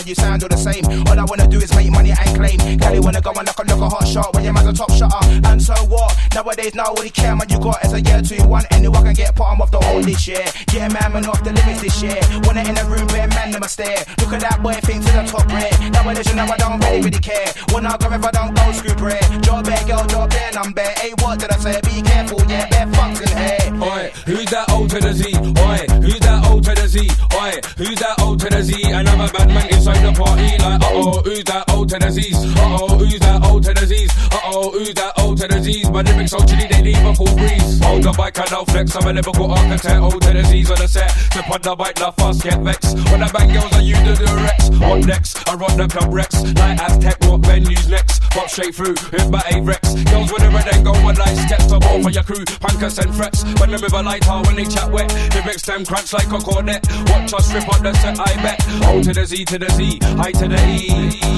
you 0.07 0.15
sound 0.15 0.43
all 0.43 0.49
the 0.49 0.57
same. 0.57 0.85
All 1.09 1.19
I 1.19 1.25
wanna 1.25 1.47
do 1.49 1.59
is 1.59 1.75
make 1.75 1.91
money 1.91 2.11
and 2.11 2.31
claim. 2.37 2.79
Kelly 2.79 3.01
wanna 3.01 3.21
go 3.21 3.33
and 3.33 3.47
look, 3.47 3.59
look 3.59 3.81
a 3.81 3.89
hot 3.89 4.07
shot 4.07 4.35
when 4.35 4.45
your 4.45 4.53
man's 4.53 4.69
a 4.69 4.73
top 4.73 4.91
shotter. 4.93 5.19
And 5.45 5.61
so 5.61 5.75
what? 5.87 6.15
Nowadays, 6.35 6.75
nobody 6.75 7.11
care, 7.11 7.35
man. 7.35 7.49
You 7.49 7.59
got 7.59 7.83
as 7.83 7.93
a 7.93 8.01
year 8.01 8.23
to 8.23 8.47
one. 8.47 8.65
Anyone 8.71 9.03
can 9.05 9.15
get 9.15 9.35
bottom 9.35 9.61
of 9.61 9.71
the 9.71 9.79
hole 9.79 10.03
this 10.03 10.27
year. 10.29 10.45
Yeah, 10.73 10.89
man, 10.89 11.13
man, 11.13 11.27
off 11.27 11.43
the 11.43 11.53
limits 11.53 11.81
this 11.83 12.03
year. 12.03 12.21
Wanna 12.45 12.63
in 12.63 12.77
a 12.79 12.85
room 12.87 13.07
where 13.09 13.27
man 13.29 13.51
never 13.51 13.69
stare. 13.69 14.05
Look 14.21 14.33
at 14.33 14.41
that 14.41 14.63
boy, 14.63 14.75
think 14.87 15.05
to 15.05 15.13
the 15.13 15.25
top 15.27 15.47
red. 15.51 15.75
Nowadays, 15.93 16.29
you 16.29 16.37
know 16.37 16.47
I 16.47 16.57
don't 16.57 16.79
really, 16.85 17.03
really 17.03 17.19
care. 17.19 17.51
Wanna 17.73 17.97
go 17.99 18.13
if 18.13 18.25
I 18.25 18.31
don't 18.31 18.55
go, 18.55 18.73
screw 18.73 18.95
bread. 18.95 19.25
Job 19.43 19.65
bear, 19.67 19.83
girl, 19.87 20.07
job 20.07 20.31
bear, 20.31 20.51
bad. 20.73 20.99
Hey, 20.99 21.13
what 21.19 21.39
did 21.39 21.51
I 21.51 21.59
say? 21.59 21.81
Be 21.83 22.03
careful, 22.03 22.41
yeah, 22.47 22.69
bare 22.69 22.87
fucking 22.95 23.37
hair. 23.37 23.75
Oi. 23.83 24.13
Who's 24.27 24.45
that 24.47 24.68
old 24.72 24.91
to 24.91 24.99
the 24.99 25.12
Z? 25.14 25.22
Oi, 25.39 26.03
who's 26.03 26.18
that 26.18 26.51
old 26.51 26.64
to 26.64 26.74
the 26.74 26.89
Z? 26.89 26.99
Oi, 26.99 27.53
who's 27.79 27.95
that 28.03 28.20
old 28.20 28.41
to 28.41 28.51
the 28.51 28.61
Z? 28.61 28.74
Another 28.91 29.33
bad 29.33 29.47
man 29.47 29.68
inside 29.70 30.03
the 30.03 30.11
party, 30.18 30.51
like, 30.59 30.83
uh 30.83 30.99
oh, 30.99 31.22
who's 31.22 31.45
that 31.45 31.70
old 31.70 31.89
to 31.91 31.99
the 32.01 32.11
Z's? 32.11 32.35
Uh 32.35 32.79
oh, 32.81 32.99
who's 32.99 33.20
that 33.20 33.45
old 33.47 33.62
to 33.62 33.72
the 33.72 33.87
Z's? 33.87 34.11
Uh 34.11 34.41
oh, 34.51 34.70
who's 34.72 34.95
that 34.95 35.12
old 35.20 35.39
to 35.39 35.47
the 35.47 35.62
Z's? 35.62 35.89
My 35.91 36.03
lyrics 36.03 36.33
so 36.33 36.39
chilly, 36.43 36.66
they 36.66 36.83
leave 36.83 37.07
a 37.07 37.14
cool 37.14 37.31
breeze. 37.39 37.79
Hold 37.87 38.03
the 38.03 38.12
bike 38.18 38.39
and 38.39 38.51
I'll 38.51 38.64
flex, 38.64 38.97
I'm 38.97 39.07
a 39.07 39.12
lyrical 39.12 39.53
architect, 39.53 40.01
old 40.03 40.20
to 40.20 40.33
the 40.33 40.43
Z's 40.43 40.70
on 40.72 40.79
the 40.79 40.89
set. 40.89 41.11
Tip 41.31 41.49
on 41.49 41.62
the 41.62 41.77
bike, 41.77 41.95
the 41.95 42.11
fast, 42.18 42.43
get 42.43 42.59
vexed. 42.66 42.99
When 43.14 43.22
I 43.22 43.31
bang 43.31 43.53
girls, 43.55 43.72
I 43.74 43.81
use 43.81 44.03
the 44.03 44.27
directs. 44.27 44.66
On 44.83 45.01
next, 45.07 45.49
I 45.49 45.55
run 45.55 45.77
the 45.79 45.87
club 45.87 46.12
Rex, 46.12 46.43
like 46.59 46.83
Aztec, 46.83 47.16
what 47.31 47.43
venues 47.43 47.89
next? 47.89 48.22
Pop 48.35 48.51
straight 48.51 48.74
through, 48.74 48.99
hit 49.14 49.31
my 49.31 49.41
A 49.55 49.62
Rex. 49.62 49.95
Girls 50.11 50.33
with 50.33 50.43
the 50.43 50.51
red 50.51 50.66
and 50.74 50.85
go, 50.85 50.93
one 51.07 51.14
night 51.14 51.39
steps, 51.47 51.66
top 51.70 51.87
all 51.87 52.03
for 52.03 52.11
your 52.11 52.24
crew, 52.24 52.45
punkers 52.59 52.99
and 52.99 53.14
threats. 53.14 53.45
When 53.61 53.70
the 53.70 53.79
river 53.79 54.03
like 54.03 54.16
light 54.17 54.29
out, 54.29 54.47
when 54.47 54.57
they 54.57 54.64
chat 54.64 54.91
wet, 54.91 55.12
lyrics 55.35 55.62
them 55.62 55.85
crunch 55.85 56.12
like 56.12 56.27
a 56.27 56.39
cornet. 56.39 56.87
Watch 57.09 57.35
us 57.35 57.47
strip 57.47 57.69
on 57.75 57.83
the 57.83 57.93
set, 57.95 58.19
I 58.19 58.35
bet. 58.43 58.61
O 58.87 59.03
to 59.03 59.12
the 59.12 59.27
Z 59.27 59.45
to 59.45 59.59
the 59.59 59.71
Z, 59.71 59.99
I 60.19 60.33
to 60.33 60.49
the 60.49 60.61
E. 60.69 60.89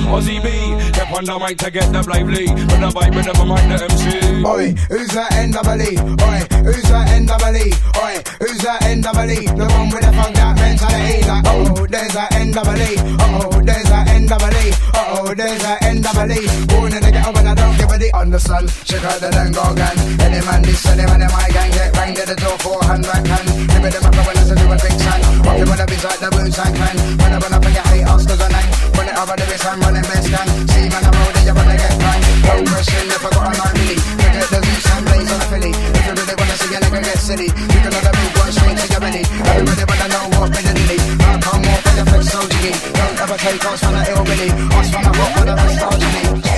Ozzy 0.09 0.43
B, 0.43 0.49
step 0.93 1.13
on 1.13 1.25
the 1.25 1.39
mic 1.39 1.59
to 1.59 1.71
get 1.71 1.93
the 1.93 2.03
lively. 2.09 2.47
With 2.49 2.81
the 2.81 2.91
vibe, 2.95 3.15
with 3.15 3.27
the 3.27 3.45
mind, 3.45 3.71
the 3.71 3.85
MC. 3.85 4.45
Oi, 4.47 4.75
who's 4.89 5.09
that 5.09 5.31
NWE? 5.33 5.99
Oi, 6.23 6.39
who's 6.65 6.89
that 6.91 7.07
NWE? 7.19 7.67
Oi, 7.99 8.15
who's 8.41 8.59
that 8.63 8.81
NWE? 8.83 9.41
The 9.59 9.67
one 9.67 9.91
with 9.91 10.03
the 10.03 10.13
fuck 10.13 10.33
that 10.35 10.55
mentality. 10.57 11.27
Like, 11.27 11.45
oh, 11.47 11.87
there's 11.87 12.13
that 12.15 12.31
NWE. 12.33 12.91
Oh, 13.21 13.61
there's 13.63 13.89
that 13.91 14.07
NWE. 14.09 14.65
Oh, 14.95 15.35
there's 15.35 15.63
that 15.63 15.81
NWE. 15.83 16.69
Born 16.69 16.93
in 16.93 17.03
the 17.03 17.11
ghetto, 17.11 17.33
but 17.33 17.47
I 17.47 17.58
don't 17.99 18.11
give 18.11 18.13
a 18.13 18.13
D. 18.13 18.19
Understand? 18.19 18.69
Check 18.85 19.05
out 19.05 19.21
the 19.21 19.29
then 19.31 19.53
gang. 19.53 19.99
Any 20.21 20.41
man 20.47 20.63
this, 20.63 20.87
any 20.87 21.05
man 21.07 21.23
in 21.23 21.31
my 21.31 21.49
gang. 21.51 21.71
Get 21.71 21.93
banged 21.93 22.19
at 22.19 22.27
the 22.29 22.37
door 22.37 22.59
for 22.59 22.79
hand 22.85 23.07
right 23.07 23.27
hand. 23.27 23.49
Give 23.69 23.85
it 23.85 23.93
them 23.93 24.07
up 24.07 24.27
when 24.27 24.37
I 24.39 24.43
say 24.43 24.55
do 24.55 24.67
a 24.71 24.77
big 24.79 24.97
sign. 24.99 25.23
Walking 25.45 25.69
with 25.69 25.83
a 25.83 25.87
biz 25.87 26.05
like 26.05 26.21
the 26.21 26.31
boots 26.31 26.59
and 26.59 26.75
clan. 26.77 26.97
When 27.19 27.33
I 27.35 27.39
run 27.39 27.53
up 27.55 27.65
and 27.65 27.75
get 27.75 27.87
hate 27.91 28.07
Oscars 28.07 28.43
and 28.43 28.53
nine. 28.53 28.69
When 28.97 29.07
it 29.09 29.17
over 29.19 29.37
the 29.39 29.47
base, 29.47 29.67
I'm 29.67 29.81
running 29.81 30.07
best 30.07 30.29
gang. 30.31 30.51
See 30.69 30.87
man, 30.89 31.05
I'm 31.07 31.15
rolling, 31.19 31.47
you 31.47 31.55
wanna 31.55 31.77
get 31.79 31.95
bang. 31.99 32.23
No 32.47 32.55
question 32.69 33.05
if 33.09 33.25
I 33.25 33.31
got 33.35 33.47
a 33.47 33.53
nine 33.59 33.75
milli. 33.79 33.97
Forget 33.99 34.47
the 34.49 34.59
loose 34.63 34.89
and 34.89 35.05
blaze 35.07 35.31
on 35.33 35.39
the 35.39 35.49
filly. 35.49 35.73
If 35.73 36.05
you 36.07 36.15
really 36.19 36.37
wanna 36.39 36.57
see 36.59 36.73
a 36.75 36.79
nigga 36.79 37.01
get 37.03 37.19
silly, 37.19 37.49
you 37.49 37.79
can 37.83 37.93
have 37.95 38.09
a 38.09 38.13
big 38.15 38.33
one 38.39 38.53
straight 38.53 38.77
to 38.79 38.87
your 38.89 39.01
belly. 39.03 39.23
Everybody 39.27 39.85
wanna 39.89 40.07
know 40.13 40.25
what 40.39 40.49
been 40.55 40.65
the 40.67 40.75
dilly. 40.77 40.99
I 41.25 41.31
come 41.43 41.65
off 41.67 41.83
with 41.83 41.97
the 41.99 42.05
flex 42.09 42.25
so 42.31 42.41
jiggy. 42.47 42.73
Don't 42.95 43.17
ever 43.23 43.39
take 43.39 43.65
us 43.65 43.79
from 43.83 43.95
a 43.97 44.03
ill 44.13 44.25
billy. 44.29 44.49
Us 44.77 44.87
from 44.93 45.07
a 45.07 45.13
rock 45.19 45.33
with 45.39 45.53
a 45.53 46.58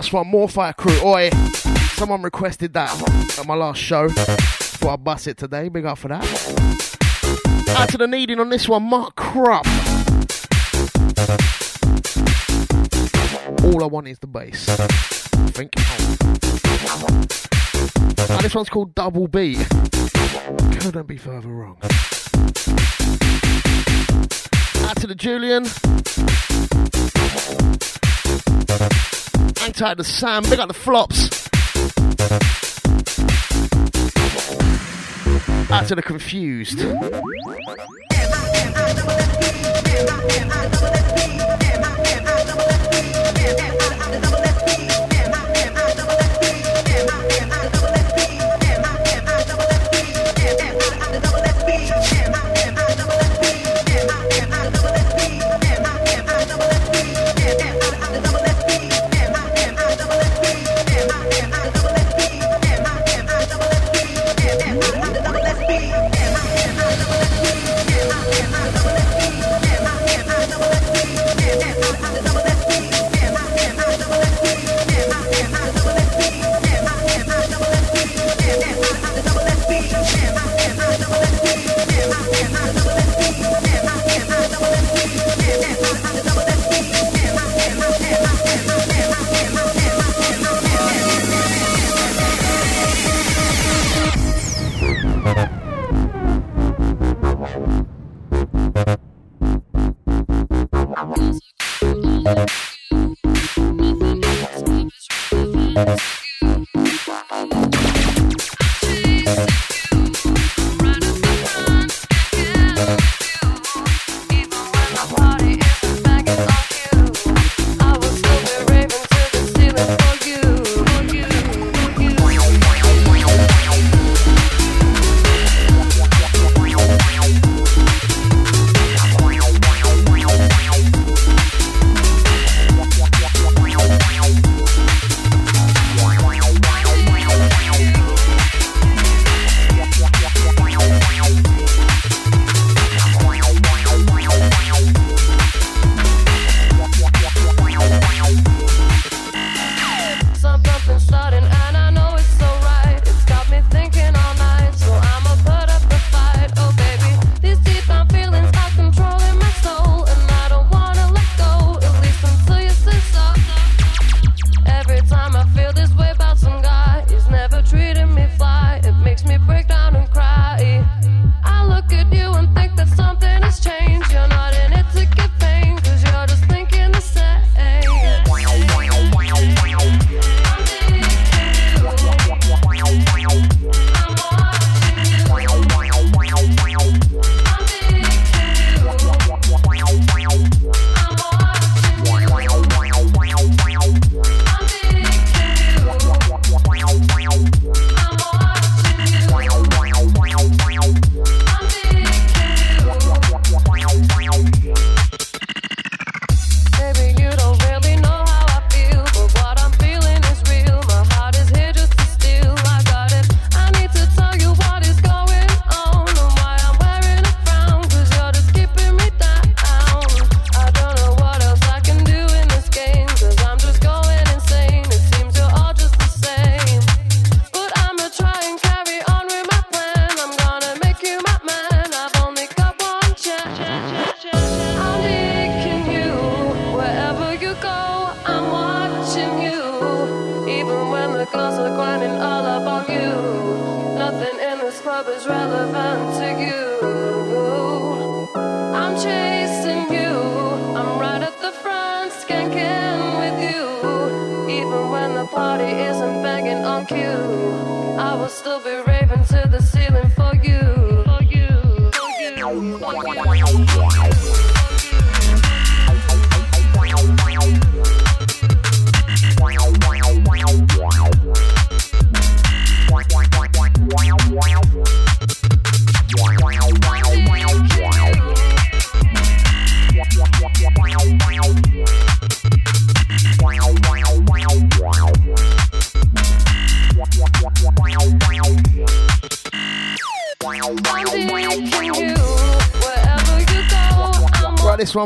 last 0.00 0.14
one, 0.14 0.26
more 0.28 0.48
Fire 0.48 0.72
Crew. 0.72 0.98
Oi, 1.04 1.28
someone 1.92 2.22
requested 2.22 2.72
that 2.72 2.90
at 3.38 3.46
my 3.46 3.54
last 3.54 3.78
show. 3.78 4.08
Thought 4.08 4.92
I'd 4.94 5.04
bust 5.04 5.26
it 5.26 5.36
today. 5.36 5.68
Big 5.68 5.84
up 5.84 5.98
for 5.98 6.08
that. 6.08 6.24
Out 7.76 7.90
to 7.90 7.98
the 7.98 8.06
needing 8.06 8.40
on 8.40 8.48
this 8.48 8.66
one, 8.66 8.84
Mark 8.84 9.14
Krupp. 9.16 9.66
All 13.62 13.84
I 13.84 13.88
want 13.88 14.08
is 14.08 14.18
the 14.20 14.26
bass. 14.26 14.70
I 14.70 14.86
think. 15.50 15.74
And 18.30 18.40
this 18.40 18.54
one's 18.54 18.70
called 18.70 18.94
Double 18.94 19.28
B. 19.28 19.58
Couldn't 20.80 21.08
be 21.08 21.18
further 21.18 21.48
wrong. 21.48 21.76
Out 24.82 24.96
to 24.96 25.06
the 25.06 25.14
Julian. 25.14 25.66
Hang 29.60 29.72
tight 29.72 29.98
to 29.98 30.04
Sam. 30.04 30.42
Big 30.44 30.58
up 30.58 30.68
the 30.68 30.74
flops. 30.74 31.28
Out 35.70 35.86
to 35.88 35.94
the 35.94 36.02
confused. 36.02 36.80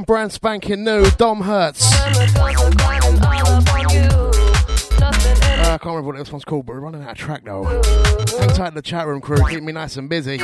Brand 0.07 0.33
spanking 0.33 0.85
new. 0.85 1.09
Dom 1.13 1.41
Hurts. 1.41 1.93
Uh, 1.93 2.11
I 5.61 5.79
can't 5.79 5.85
remember 5.85 6.03
what 6.03 6.17
this 6.17 6.31
one's 6.31 6.45
called, 6.45 6.67
but 6.67 6.75
we're 6.75 6.81
running 6.81 7.03
out 7.03 7.13
of 7.13 7.19
track 7.19 7.45
though. 7.45 7.65
Hang 7.65 8.49
tight 8.51 8.71
to 8.71 8.75
the 8.77 8.83
chat 8.83 9.07
room 9.07 9.21
crew, 9.21 9.39
keep 9.49 9.63
me 9.63 9.73
nice 9.73 9.97
and 9.97 10.09
busy. 10.09 10.39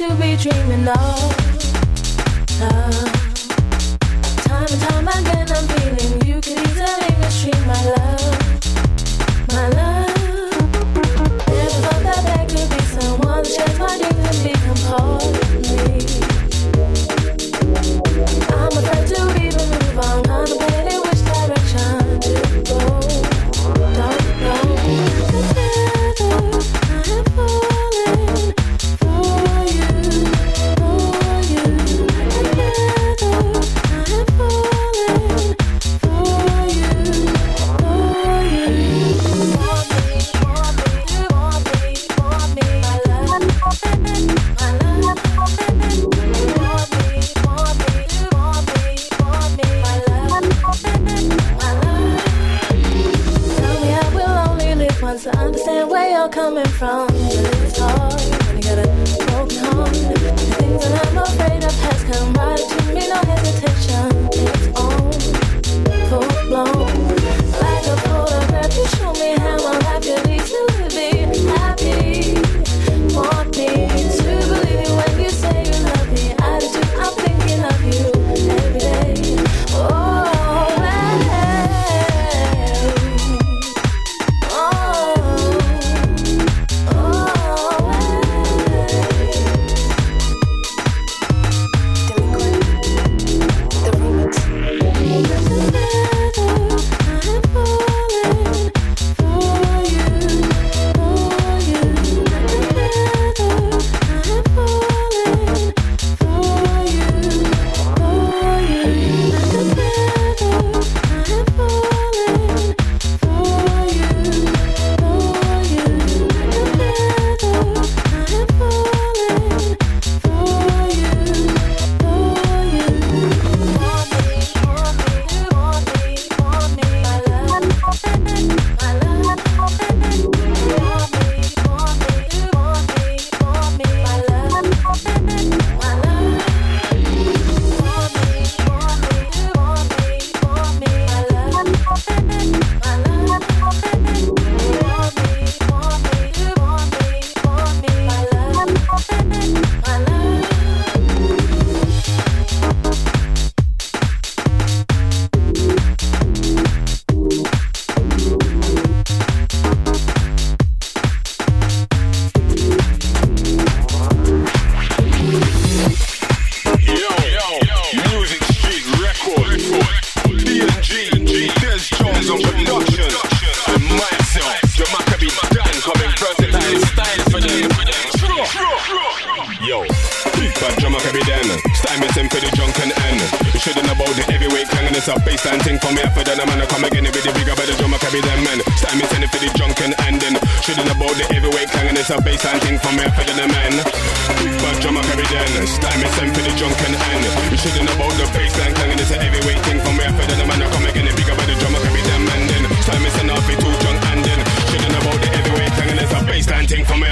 to 0.00 0.14
be 0.14 0.34
dreaming 0.34 0.88
of. 0.88 1.29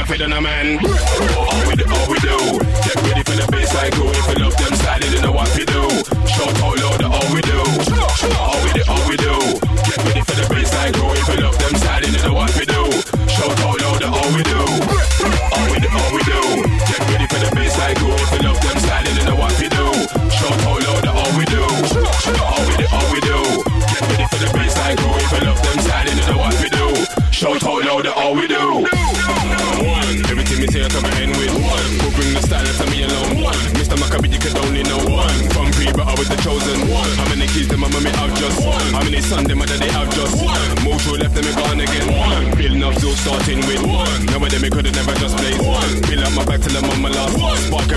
I 0.08 0.16
feel 0.16 0.26
that 0.26 0.34
the 0.34 0.40
man. 0.40 0.78
All 1.36 1.68
we 1.68 1.76
do, 1.76 1.84
all 1.84 2.08
we 2.08 2.16
do. 2.24 2.64
Get 2.80 2.96
ready 2.96 3.22
for 3.28 3.36
the 3.36 3.44
baseline 3.52 3.92
go. 3.92 4.08
If 4.08 4.24
you 4.24 4.42
love 4.42 4.56
them 4.56 4.74
style, 4.80 5.04
you 5.04 5.17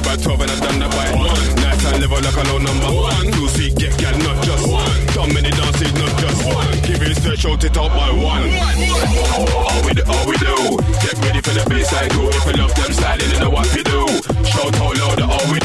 Spark 0.02 0.18
about 0.18 0.38
12 0.38 0.41
and 0.41 0.52
I 0.52 0.60
done 0.60 0.80
that 0.80 0.91
by 0.91 1.07
one. 1.14 1.45
Night 1.61 1.80
time 1.80 2.02
level 2.02 2.22
like 2.22 2.38
a 2.38 2.44
low 2.49 2.57
number 2.57 2.91
one. 2.91 3.26
Two 3.32 3.48
seat 3.48 3.76
get 3.78 3.94
gal 3.98 4.18
not 4.26 4.38
just 4.44 4.65
one. 4.65 4.98
Dumb 5.14 5.34
many 5.34 5.52
dances 5.52 5.94
not 5.94 6.14
just 6.18 6.41
one. 6.45 6.72
Give 6.82 7.02
it 7.02 7.15
stretch 7.18 7.45
out 7.45 7.64
it 7.64 7.78
out 7.78 7.91
by 7.94 8.10
one. 8.10 8.49
All 9.38 9.82
we 9.86 9.94
do, 9.94 10.03
all 10.10 10.26
we 10.26 10.38
do. 10.41 10.56
Get 11.06 11.15
ready 11.22 11.41
for 11.41 11.53
the 11.53 11.65
baseline 11.69 12.10
go. 12.18 12.30
If 12.30 12.45
you 12.45 12.56
love 12.57 12.73
them 12.76 12.91
style, 12.94 13.22
you 13.22 13.40
know 13.40 13.49
what 13.49 13.68
we 13.73 13.84
do. 13.84 14.02
Shout 14.45 14.73
out 14.82 14.98
loud, 14.98 15.22
all 15.22 15.45
we 15.52 15.61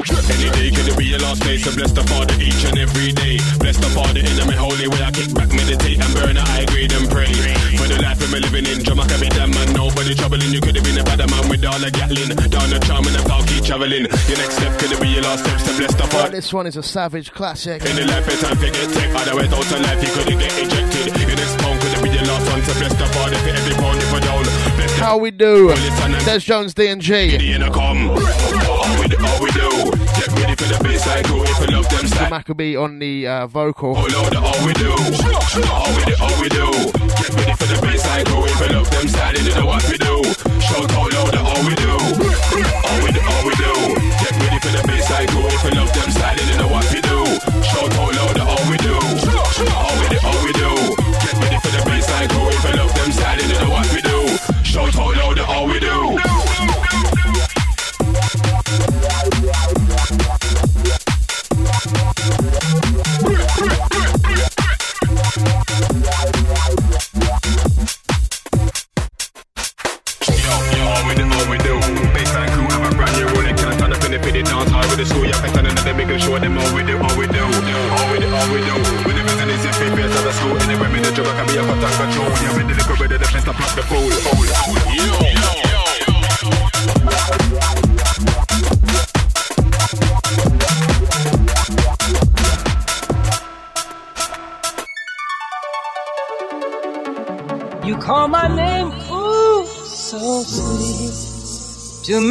Any 0.00 0.48
day 0.56 0.70
could 0.72 0.88
it 0.88 0.96
be 0.96 1.12
your 1.12 1.20
last 1.20 1.42
day 1.42 1.58
to 1.60 1.70
bless 1.76 1.92
the 1.92 2.00
Father 2.08 2.32
each 2.40 2.64
and 2.64 2.78
every 2.78 3.12
day. 3.12 3.36
Bless 3.60 3.76
the 3.76 3.90
Father 3.92 4.24
in 4.24 4.32
my 4.48 4.56
holy 4.56 4.88
way. 4.88 5.02
I 5.04 5.12
kick 5.12 5.34
back, 5.36 5.52
meditate 5.52 6.00
and 6.00 6.12
burn 6.16 6.36
a 6.36 6.44
high 6.44 6.64
grade 6.72 6.92
and 6.92 7.04
pray. 7.10 7.28
For 7.76 7.84
the 7.84 8.00
life 8.00 8.20
living 8.32 8.64
in, 8.64 8.80
Jamaica 8.80 9.20
be 9.20 9.28
damn 9.28 9.50
man. 9.52 9.72
Nobody 9.76 10.14
troubling. 10.14 10.48
You 10.56 10.60
could 10.60 10.76
have 10.76 10.84
been 10.84 10.96
a 10.96 11.04
bad 11.04 11.20
man 11.28 11.44
with 11.52 11.64
all 11.68 11.76
the 11.76 11.90
gatling. 11.92 12.32
Down 12.48 12.70
the 12.72 12.80
charm 12.80 13.04
and 13.04 13.14
the 13.14 13.22
foul 13.28 13.44
keep 13.44 13.64
traveling. 13.64 14.08
Your 14.08 14.38
next 14.40 14.56
step 14.56 14.72
could 14.80 14.92
it 14.92 15.00
be 15.04 15.08
your 15.12 15.22
last 15.22 15.44
steps 15.44 15.68
to 15.68 15.72
bless 15.76 15.94
the 15.94 16.06
Father. 16.08 16.32
this 16.32 16.48
one 16.52 16.66
is 16.66 16.76
a 16.76 16.82
savage 16.82 17.32
classic. 17.32 17.84
In 17.84 17.96
the 17.96 18.06
life, 18.08 18.24
it's 18.24 18.40
time 18.40 18.56
to 18.56 18.68
get 18.72 18.88
take. 18.96 19.12
Otherwise, 19.12 19.52
out 19.52 19.68
of 19.68 19.80
life, 19.84 20.00
you 20.00 20.10
couldn't 20.16 20.38
get 20.40 20.52
ejected. 20.64 21.12
Your 21.12 21.36
next 21.36 21.60
pound 21.60 21.76
could 21.76 21.92
it 21.92 22.00
be 22.00 22.10
your 22.16 22.24
last 22.24 22.48
one 22.48 22.62
to 22.64 22.72
bless 22.80 22.94
the 22.96 23.08
Father 23.12 23.36
for 23.36 23.52
every 23.52 23.74
pound 23.76 24.00
you 24.00 24.08
put 24.08 24.22
down. 24.24 24.44
How 24.96 25.16
we 25.16 25.30
do? 25.30 25.74
Des 26.24 26.40
Jones, 26.40 26.74
D 26.74 26.88
and 26.88 27.00
G. 27.00 27.36
All 29.24 29.42
we 29.42 29.50
do, 29.52 29.68
all 29.68 29.90
we 29.90 29.98
do. 29.98 30.00
Get 30.16 30.28
ready 30.38 30.54
for 30.56 30.64
the 30.64 30.78
baseline 30.84 31.24
go. 31.28 31.42
If 31.42 31.60
you 31.60 31.76
love 31.76 31.88
them 31.88 32.06
style. 32.06 32.30
Maccabee 32.30 32.76
on 32.76 32.98
the 32.98 33.26
uh, 33.26 33.46
vocal. 33.46 33.94
Oh 33.96 34.06
Lord, 34.12 34.34
all 34.36 34.66
we 34.66 34.72
do. 34.74 34.90
All 34.90 35.92
we 35.96 36.04
do, 36.04 36.14
all 36.20 36.36
we 36.40 36.48
do. 36.48 36.66
Get 37.20 37.30
ready 37.34 37.54
for 37.54 37.66
the 37.66 37.78
baseline 37.84 38.24
go. 38.26 38.44
If 38.44 38.60
you 38.60 38.76
love 38.76 38.90
them 38.90 39.08
style, 39.08 39.34
you 39.36 39.54
know 39.54 39.66
what 39.66 39.84
we 39.88 39.98
do. 39.98 40.22
Shout 40.60 40.92
out 40.92 41.12
loud, 41.12 41.36
all 41.36 41.62
we 41.66 41.74
do. 41.74 41.90
All 41.90 42.98
we 43.04 43.12
do, 43.12 43.20
all 43.26 43.46
we 43.46 43.54
do. 43.54 43.79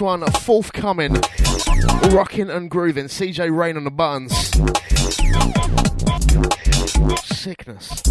One, 0.00 0.24
forthcoming, 0.40 1.20
rocking 2.10 2.50
and 2.50 2.70
grooving. 2.70 3.06
CJ 3.06 3.56
Rain 3.56 3.76
on 3.76 3.84
the 3.84 3.90
buttons. 3.90 4.32
Sickness. 7.24 8.02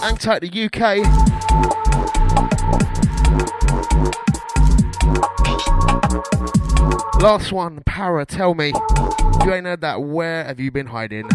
Hang 0.00 0.16
the 0.40 0.50
UK. 0.64 0.82
Last 7.22 7.52
one, 7.52 7.82
Para, 7.86 8.26
tell 8.26 8.54
me. 8.54 8.72
If 8.74 9.46
you 9.46 9.52
ain't 9.54 9.66
heard 9.66 9.80
that, 9.82 10.02
where 10.02 10.44
have 10.44 10.58
you 10.58 10.70
been 10.70 10.86
hiding? 10.86 11.28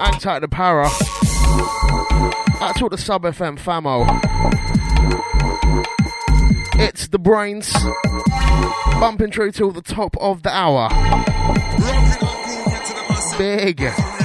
Hang 0.00 0.18
the 0.42 0.48
Para. 0.48 0.88
That's 2.60 2.78
talk 2.78 2.90
the 2.90 2.98
Sub 2.98 3.22
FM 3.22 3.58
famo. 3.58 4.79
The 7.10 7.18
Brainz. 7.18 7.72
Bumping 9.00 9.32
through 9.32 9.50
till 9.50 9.72
the 9.72 9.82
top 9.82 10.16
of 10.20 10.44
the 10.44 10.50
hour. 10.54 10.88
Big. 13.36 14.19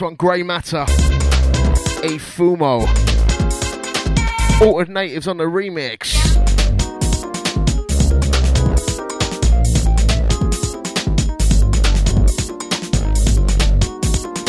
One, 0.00 0.14
Grey 0.14 0.42
Matter. 0.42 0.82
A 0.82 2.18
Fumo. 2.18 2.86
Altered 4.60 4.88
Natives 4.88 5.28
on 5.28 5.36
the 5.36 5.44
remix. 5.44 6.14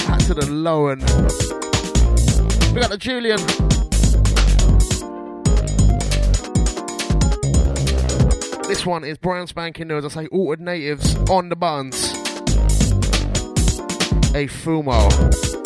Back 0.07 0.19
to 0.27 0.33
the 0.33 0.45
low 0.49 0.87
end. 0.87 1.01
We 2.73 2.79
got 2.79 2.89
the 2.89 2.97
Julian. 2.97 3.39
This 8.67 8.85
one 8.85 9.03
is 9.03 9.17
brown 9.17 9.47
spanking 9.47 9.87
new, 9.87 9.97
as 9.97 10.05
I 10.05 10.09
say, 10.09 10.27
altered 10.27 10.61
natives 10.61 11.15
on 11.29 11.49
the 11.49 11.55
buns. 11.55 12.10
A 14.33 14.47
Fumo. 14.47 15.60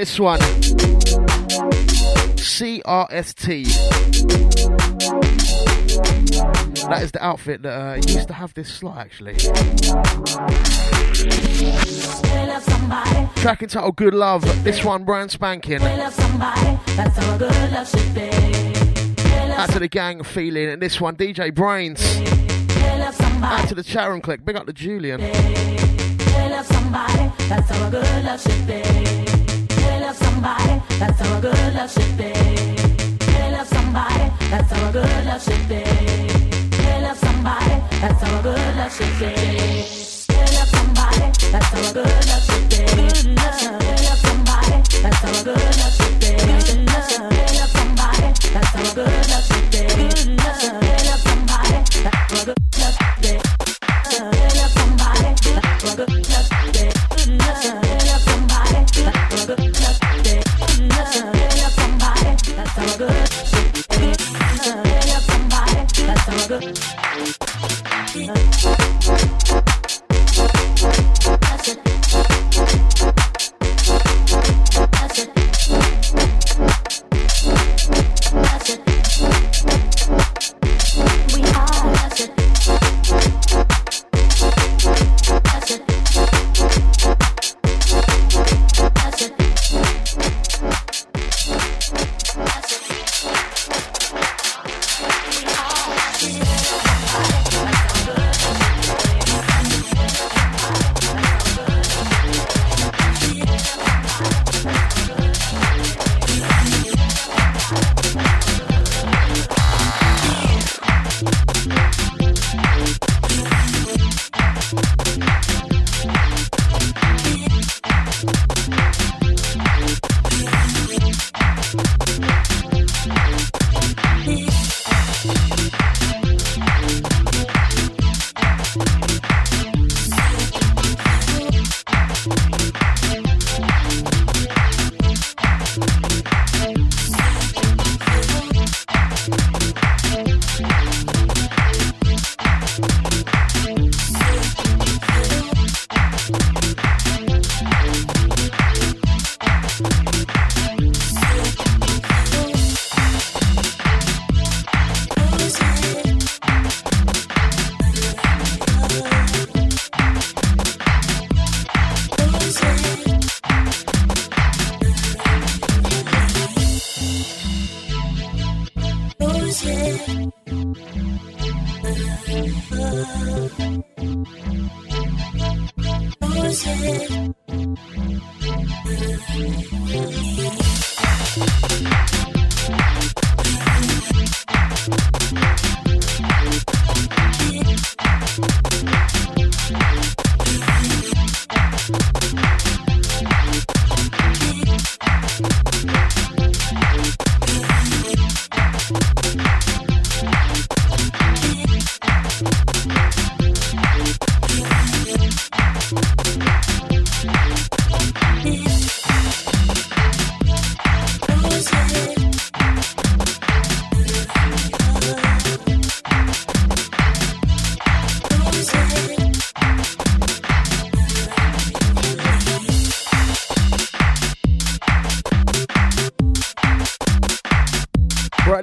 This 0.00 0.18
one. 0.18 0.40
CRST. 2.40 3.66
That 6.88 7.02
is 7.02 7.12
the 7.12 7.22
outfit 7.22 7.60
that 7.60 7.78
uh, 7.78 7.96
used 7.96 8.28
to 8.28 8.32
have 8.32 8.54
this 8.54 8.72
slot 8.72 8.96
actually. 8.96 9.34
Track 13.42 13.62
entitled 13.62 13.96
Good 13.96 14.14
Love. 14.14 14.64
This 14.64 14.82
one 14.82 15.04
brand 15.04 15.32
spanking. 15.32 15.82
Out 15.82 16.14
to 19.68 19.78
the 19.78 19.88
gang 19.90 20.22
feeling, 20.24 20.70
and 20.70 20.80
this 20.80 20.98
one 20.98 21.14
DJ 21.14 21.52
Brainz. 21.52 22.00
Out 23.42 23.68
to 23.68 23.74
the 23.74 23.82
Charon 23.82 24.22
Click. 24.22 24.46
Big 24.46 24.56
up 24.56 24.64
to 24.64 24.72
Julian. 24.72 25.20
That's 27.50 27.68
how 27.68 27.86
a 27.86 27.90
good 27.90 28.24
love 28.24 28.40
should 28.40 28.66
be 28.66 29.49
love 30.10 30.18
somebody, 30.18 30.82
that's 30.98 31.20
how 31.20 31.38
a 31.38 31.40
good 31.40 31.74
love 31.74 31.90
should 31.90 32.16
be. 32.18 32.32
Love 33.52 33.68
somebody, 33.68 34.32
that's 34.50 34.72
how 34.72 34.88
a 34.88 34.92
good 34.92 35.24
love 35.24 35.40
should 35.40 35.68
be. 35.68 35.84
Love 37.04 37.16
somebody, 37.16 37.76
that's 38.00 38.22
how 38.22 38.38
a 38.38 38.42
good 38.42 38.76
love 38.76 38.92
should 38.92 39.18
be. 39.20 40.26
Love 40.34 40.68
somebody, 40.68 41.26
that's 41.52 41.66
how 41.66 41.90
a 41.90 41.92
good 41.94 42.26
love 42.26 42.42
should 42.42 42.70
be. 42.70 42.80
Love 43.36 43.54
somebody, 44.18 44.82
that's 45.00 45.16
how 45.16 45.30
a 45.30 45.44
good 45.44 45.76
love 45.78 45.94
should 45.94 46.20
be. 46.20 46.30
Good 46.38 46.88
love. 46.90 47.10
Love 47.60 47.70
somebody, 47.78 48.28
that's 48.52 48.68
how 48.68 48.82
a 52.42 52.44
good 52.44 52.69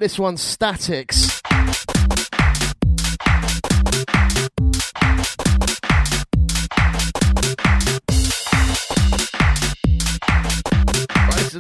this 0.08 0.18
one's 0.18 0.42
Statics. 0.42 1.37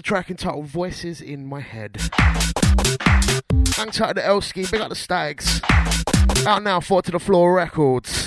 Track 0.07 0.29
entitled 0.29 0.65
Voices 0.67 1.19
in 1.19 1.45
My 1.45 1.59
Head. 1.59 1.97
Hang 3.75 3.91
tight 3.91 4.07
to 4.07 4.13
the 4.13 4.21
Elski, 4.21 4.71
big 4.71 4.79
up 4.79 4.87
the 4.87 4.95
Stags. 4.95 5.59
Out 6.47 6.63
now, 6.63 6.79
Four 6.79 7.01
to 7.01 7.11
the 7.11 7.19
Floor 7.19 7.53
Records. 7.53 8.25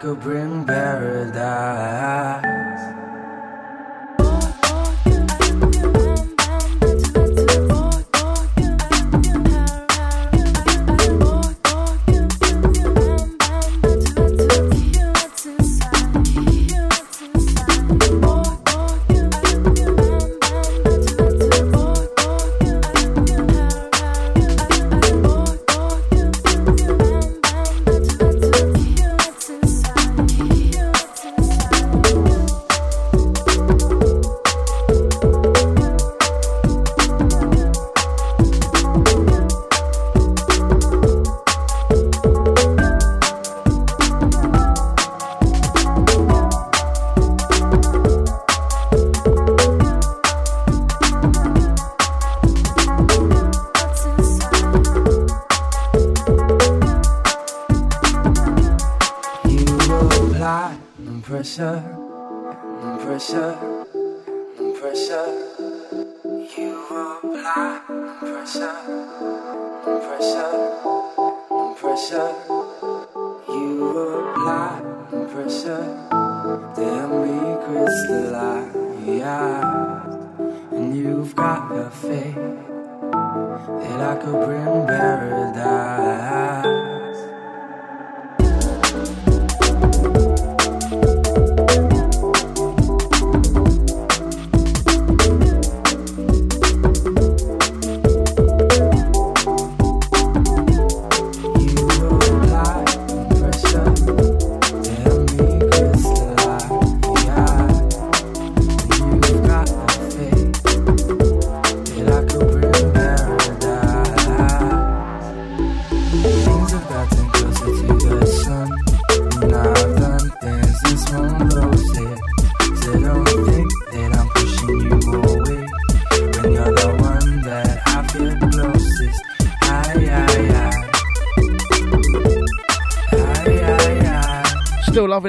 That 0.00 0.06
I 0.06 0.14
could 0.14 0.47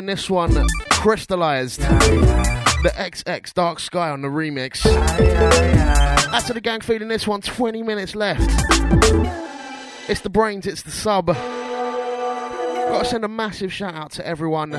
this 0.10 0.27
one, 0.27 0.68
Crystallized. 0.90 1.81
The 1.81 2.91
XX 2.95 3.53
Dark 3.53 3.80
Sky 3.80 4.10
on 4.10 4.23
the 4.23 4.27
remix. 4.27 4.84
After 6.34 6.52
the 6.52 6.61
gang 6.61 6.81
feeling 6.81 7.10
this 7.10 7.27
one, 7.27 7.41
20 7.41 7.84
minutes 7.84 8.15
left. 8.15 8.41
It's 10.10 10.22
the 10.22 10.31
Brainz, 10.31 10.65
it's 10.65 10.81
the 10.81 10.90
sub. 10.90 11.27
Gotta 11.27 13.06
send 13.06 13.23
a 13.23 13.27
massive 13.27 13.72
shout 13.72 13.94
out 13.94 14.10
to 14.14 14.26
everyone 14.26 14.72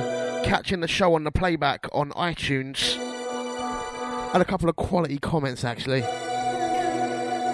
catching 0.43 0.81
the 0.81 0.87
show 0.89 1.15
on 1.15 1.23
the 1.23 1.31
playback 1.31 1.87
on 1.93 2.09
iTunes. 2.11 2.97
And 4.33 4.41
a 4.41 4.45
couple 4.45 4.67
of 4.67 4.75
quality 4.75 5.17
comments 5.17 5.63
actually. 5.63 6.01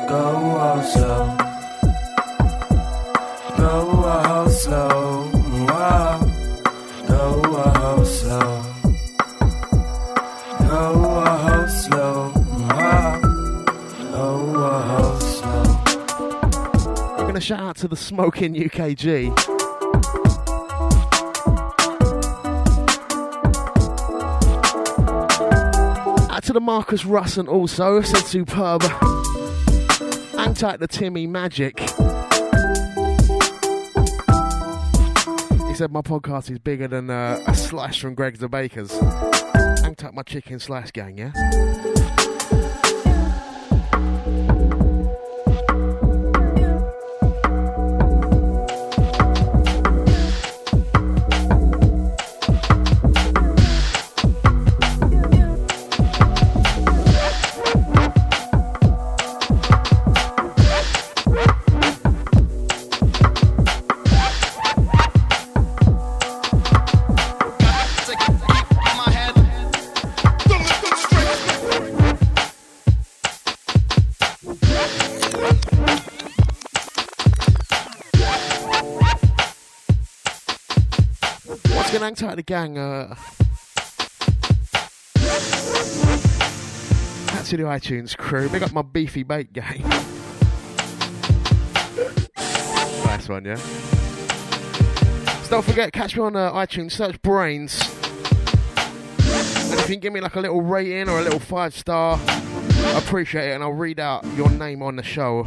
Go 0.07 0.57
oh 0.57 0.81
slow. 0.93 1.37
Go 3.55 4.47
slow. 4.47 5.36
Shout 17.47 17.61
out 17.61 17.77
to 17.77 17.87
the 17.87 17.95
smoking 17.95 18.55
UKG. 18.55 19.29
Out 26.29 26.43
to 26.43 26.51
the 26.51 26.59
Marcus 26.59 27.05
Russon 27.05 27.47
also, 27.47 28.01
said 28.01 28.25
superb. 28.25 28.81
Tight 30.55 30.81
to 30.81 30.87
Timmy 30.87 31.25
Magic. 31.25 31.79
He 31.79 31.85
said 35.73 35.93
my 35.93 36.01
podcast 36.01 36.51
is 36.51 36.59
bigger 36.59 36.89
than 36.89 37.09
uh, 37.09 37.41
a 37.47 37.55
slice 37.55 37.95
from 37.95 38.13
Greggs 38.13 38.39
the 38.39 38.49
Baker's. 38.49 38.91
Hang 39.79 39.95
tight 39.95 40.13
my 40.13 40.23
chicken 40.23 40.59
slice 40.59 40.91
gang, 40.91 41.17
yeah? 41.17 41.31
Hang 82.17 82.29
tight, 82.29 82.35
the 82.35 82.43
gang. 82.43 82.77
Uh, 82.77 83.15
out 87.31 87.45
to 87.45 87.57
the 87.57 87.63
iTunes 87.63 88.17
crew. 88.17 88.49
Big 88.49 88.63
up 88.63 88.73
my 88.73 88.81
beefy 88.81 89.23
bait 89.23 89.53
gang. 89.53 89.83
nice 93.05 93.29
one, 93.29 93.45
yeah. 93.45 93.55
So 95.43 95.49
don't 95.49 95.65
forget, 95.65 95.91
catch 95.93 96.15
me 96.15 96.23
on 96.23 96.35
uh, 96.35 96.51
iTunes. 96.53 96.93
Search 96.93 97.21
Brainz. 97.21 97.93
And 99.71 99.79
if 99.79 99.89
you 99.89 99.95
can 99.95 99.99
give 99.99 100.13
me 100.13 100.21
like 100.21 100.35
a 100.35 100.39
little 100.39 100.61
rating 100.61 101.09
or 101.09 101.19
a 101.19 101.23
little 101.23 101.39
five 101.39 101.75
star, 101.75 102.19
I 102.23 102.97
appreciate 102.97 103.51
it, 103.51 103.53
and 103.53 103.63
I'll 103.63 103.73
read 103.73 103.99
out 103.99 104.25
your 104.35 104.49
name 104.49 104.81
on 104.81 104.95
the 104.95 105.03
show. 105.03 105.45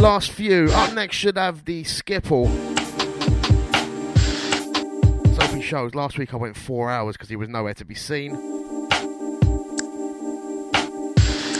Last 0.00 0.30
few. 0.30 0.66
Up 0.70 0.94
next 0.94 1.16
should 1.16 1.36
have 1.36 1.64
the 1.64 1.82
Skipple. 1.82 2.69
Shows. 5.70 5.94
Last 5.94 6.18
week 6.18 6.34
I 6.34 6.36
went 6.36 6.56
four 6.56 6.90
hours 6.90 7.16
because 7.16 7.28
he 7.28 7.36
was 7.36 7.48
nowhere 7.48 7.74
to 7.74 7.84
be 7.84 7.94
seen. 7.94 8.32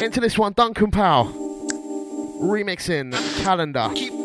Into 0.03 0.19
this 0.20 0.37
one, 0.37 0.53
Duncan 0.53 0.91
Powell. 0.91 1.27
Remixing 2.43 3.12
Calendar. 3.45 3.89
Keep 3.95 4.20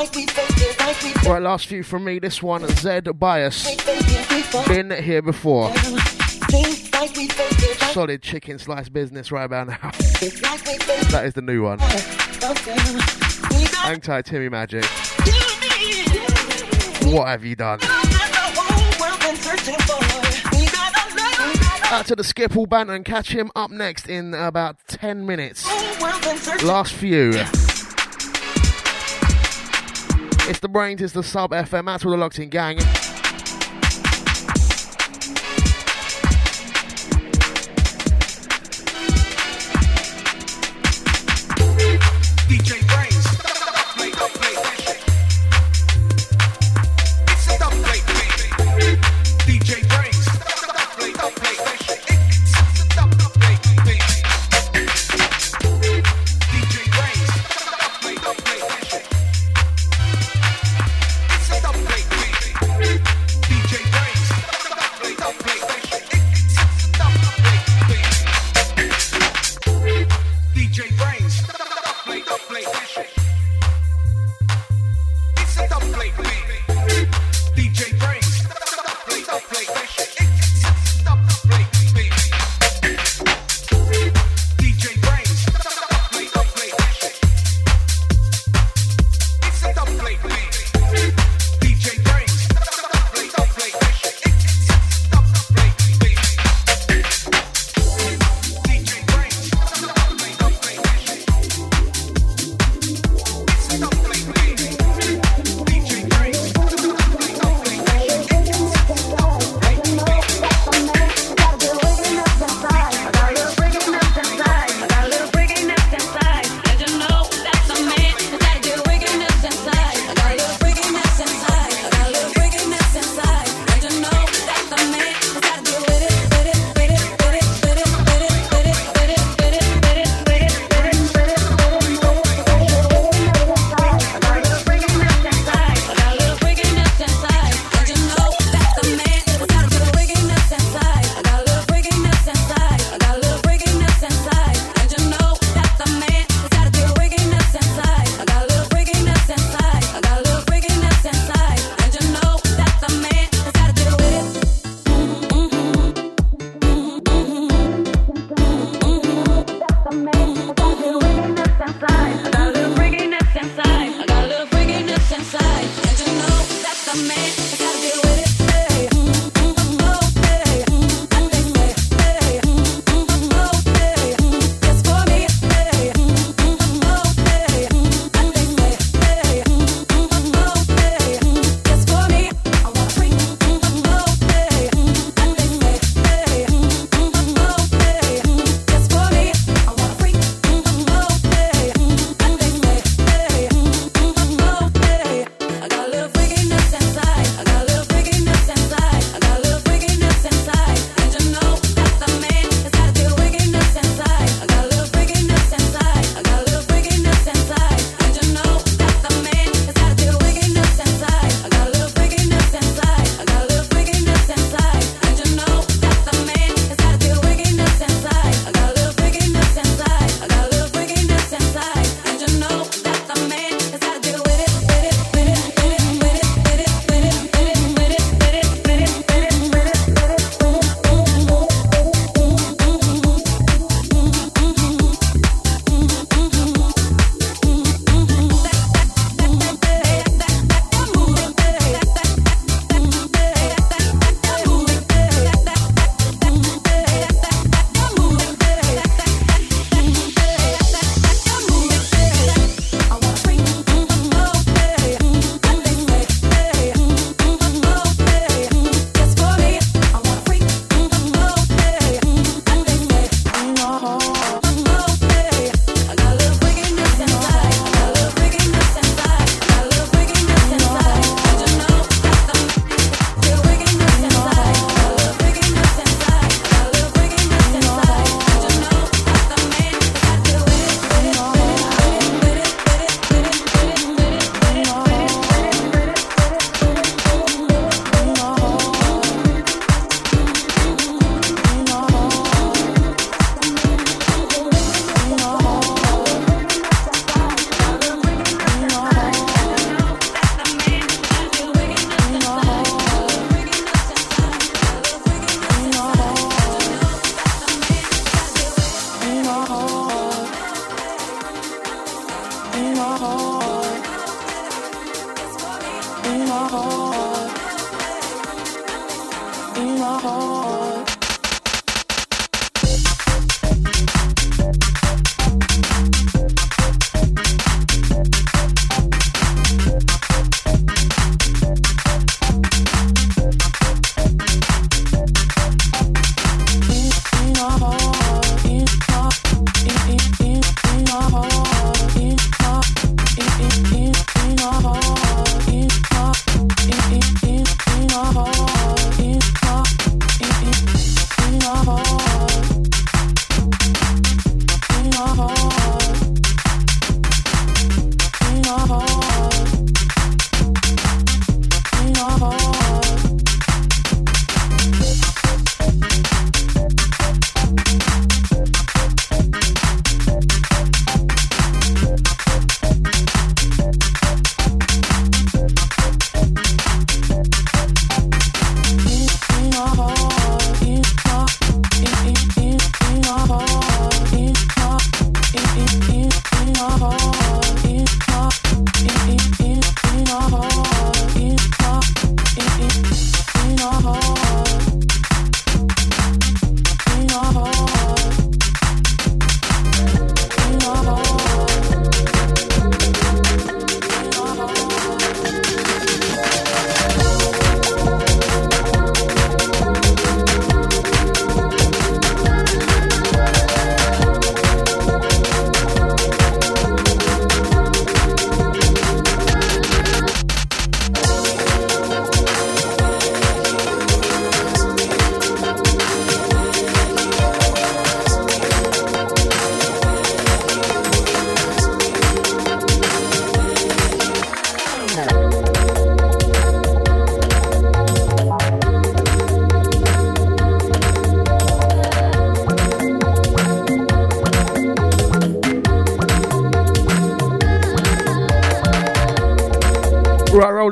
Right, 0.00 1.42
last 1.42 1.66
few 1.66 1.82
from 1.82 2.04
me. 2.04 2.18
This 2.18 2.42
one, 2.42 2.66
Zed 2.68 3.06
Bias. 3.18 3.68
Been 4.66 4.90
here 4.90 5.20
before. 5.20 5.70
Solid 7.92 8.22
chicken 8.22 8.58
slice 8.58 8.88
business 8.88 9.30
right 9.30 9.44
about 9.44 9.68
now. 9.68 9.76
that 11.10 11.24
is 11.26 11.34
the 11.34 11.42
new 11.42 11.64
one. 11.64 11.80
Hang 13.80 14.00
tight, 14.00 14.24
Timmy 14.24 14.48
Magic. 14.48 14.86
What 17.12 17.28
have 17.28 17.44
you 17.44 17.56
done? 17.56 17.80
Out 21.92 22.06
to 22.06 22.16
the 22.16 22.24
skip 22.24 22.56
all 22.56 22.64
banner 22.64 22.94
and 22.94 23.04
catch 23.04 23.32
him 23.32 23.50
up 23.54 23.70
next 23.70 24.08
in 24.08 24.32
about 24.32 24.78
10 24.88 25.26
minutes. 25.26 25.66
Last 26.62 26.94
few. 26.94 27.34
It's 30.50 30.58
the 30.58 30.68
Brainz. 30.68 31.00
It's 31.00 31.12
the 31.12 31.22
sub 31.22 31.52
FM. 31.52 31.86
That's 31.86 32.04
all 32.04 32.10
the 32.10 32.16
locked 32.16 32.40
in 32.40 32.48
gang. 32.48 32.78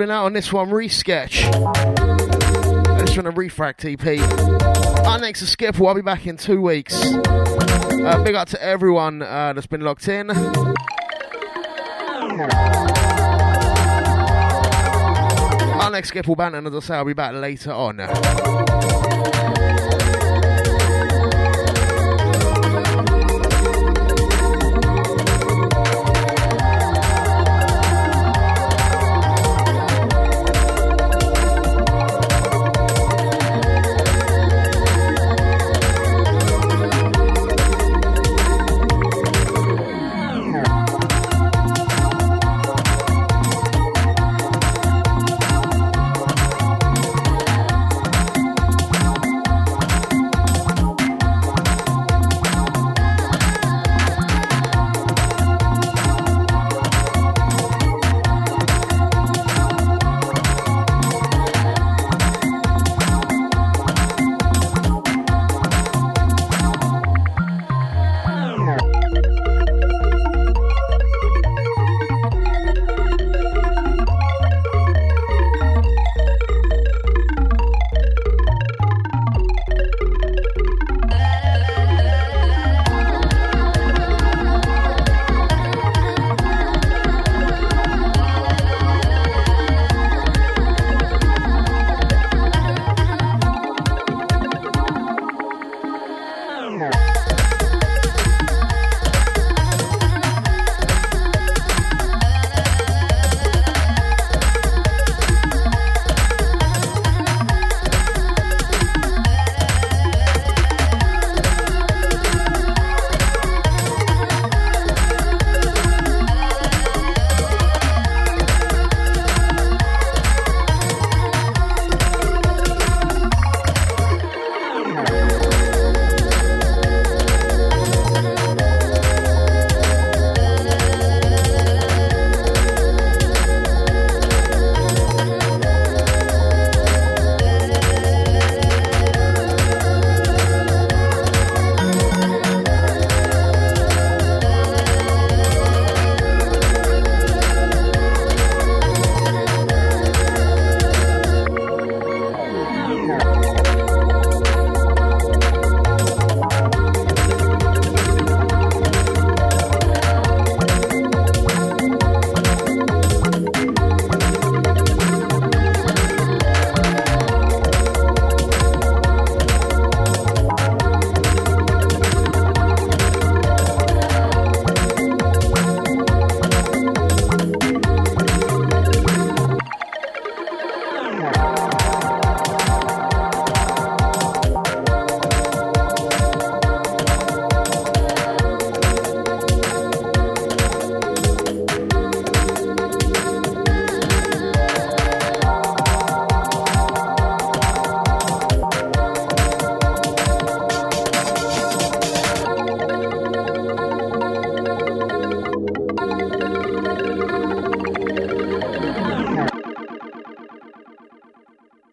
Out 0.01 0.27
on 0.27 0.33
this 0.33 0.53
one, 0.53 0.71
Resketch. 0.71 1.43
This 3.01 3.17
one, 3.17 3.27
a 3.27 3.31
Refract 3.31 3.85
EP. 3.85 4.07
Our 5.05 5.19
next 5.19 5.43
is 5.43 5.51
Skip. 5.51 5.81
I'll 5.81 5.93
be 5.93 6.03
back 6.03 6.25
in 6.25 6.37
two 6.37 6.63
weeks. 6.63 6.95
Uh, 7.05 8.23
big 8.25 8.37
up 8.37 8.47
to 8.51 8.63
everyone 8.63 9.23
uh, 9.23 9.53
that's 9.55 9.67
been 9.67 9.81
locked 9.81 10.07
in. 10.07 10.31
Our 15.81 15.91
next 15.91 16.09
Skip 16.09 16.29
will 16.29 16.37
ban, 16.37 16.55
and 16.55 16.69
as 16.69 16.75
I 16.75 16.79
say, 16.81 16.95
I'll 16.95 17.05
be 17.05 17.13
back 17.13 17.35
later 17.35 17.73
on. 17.73 17.99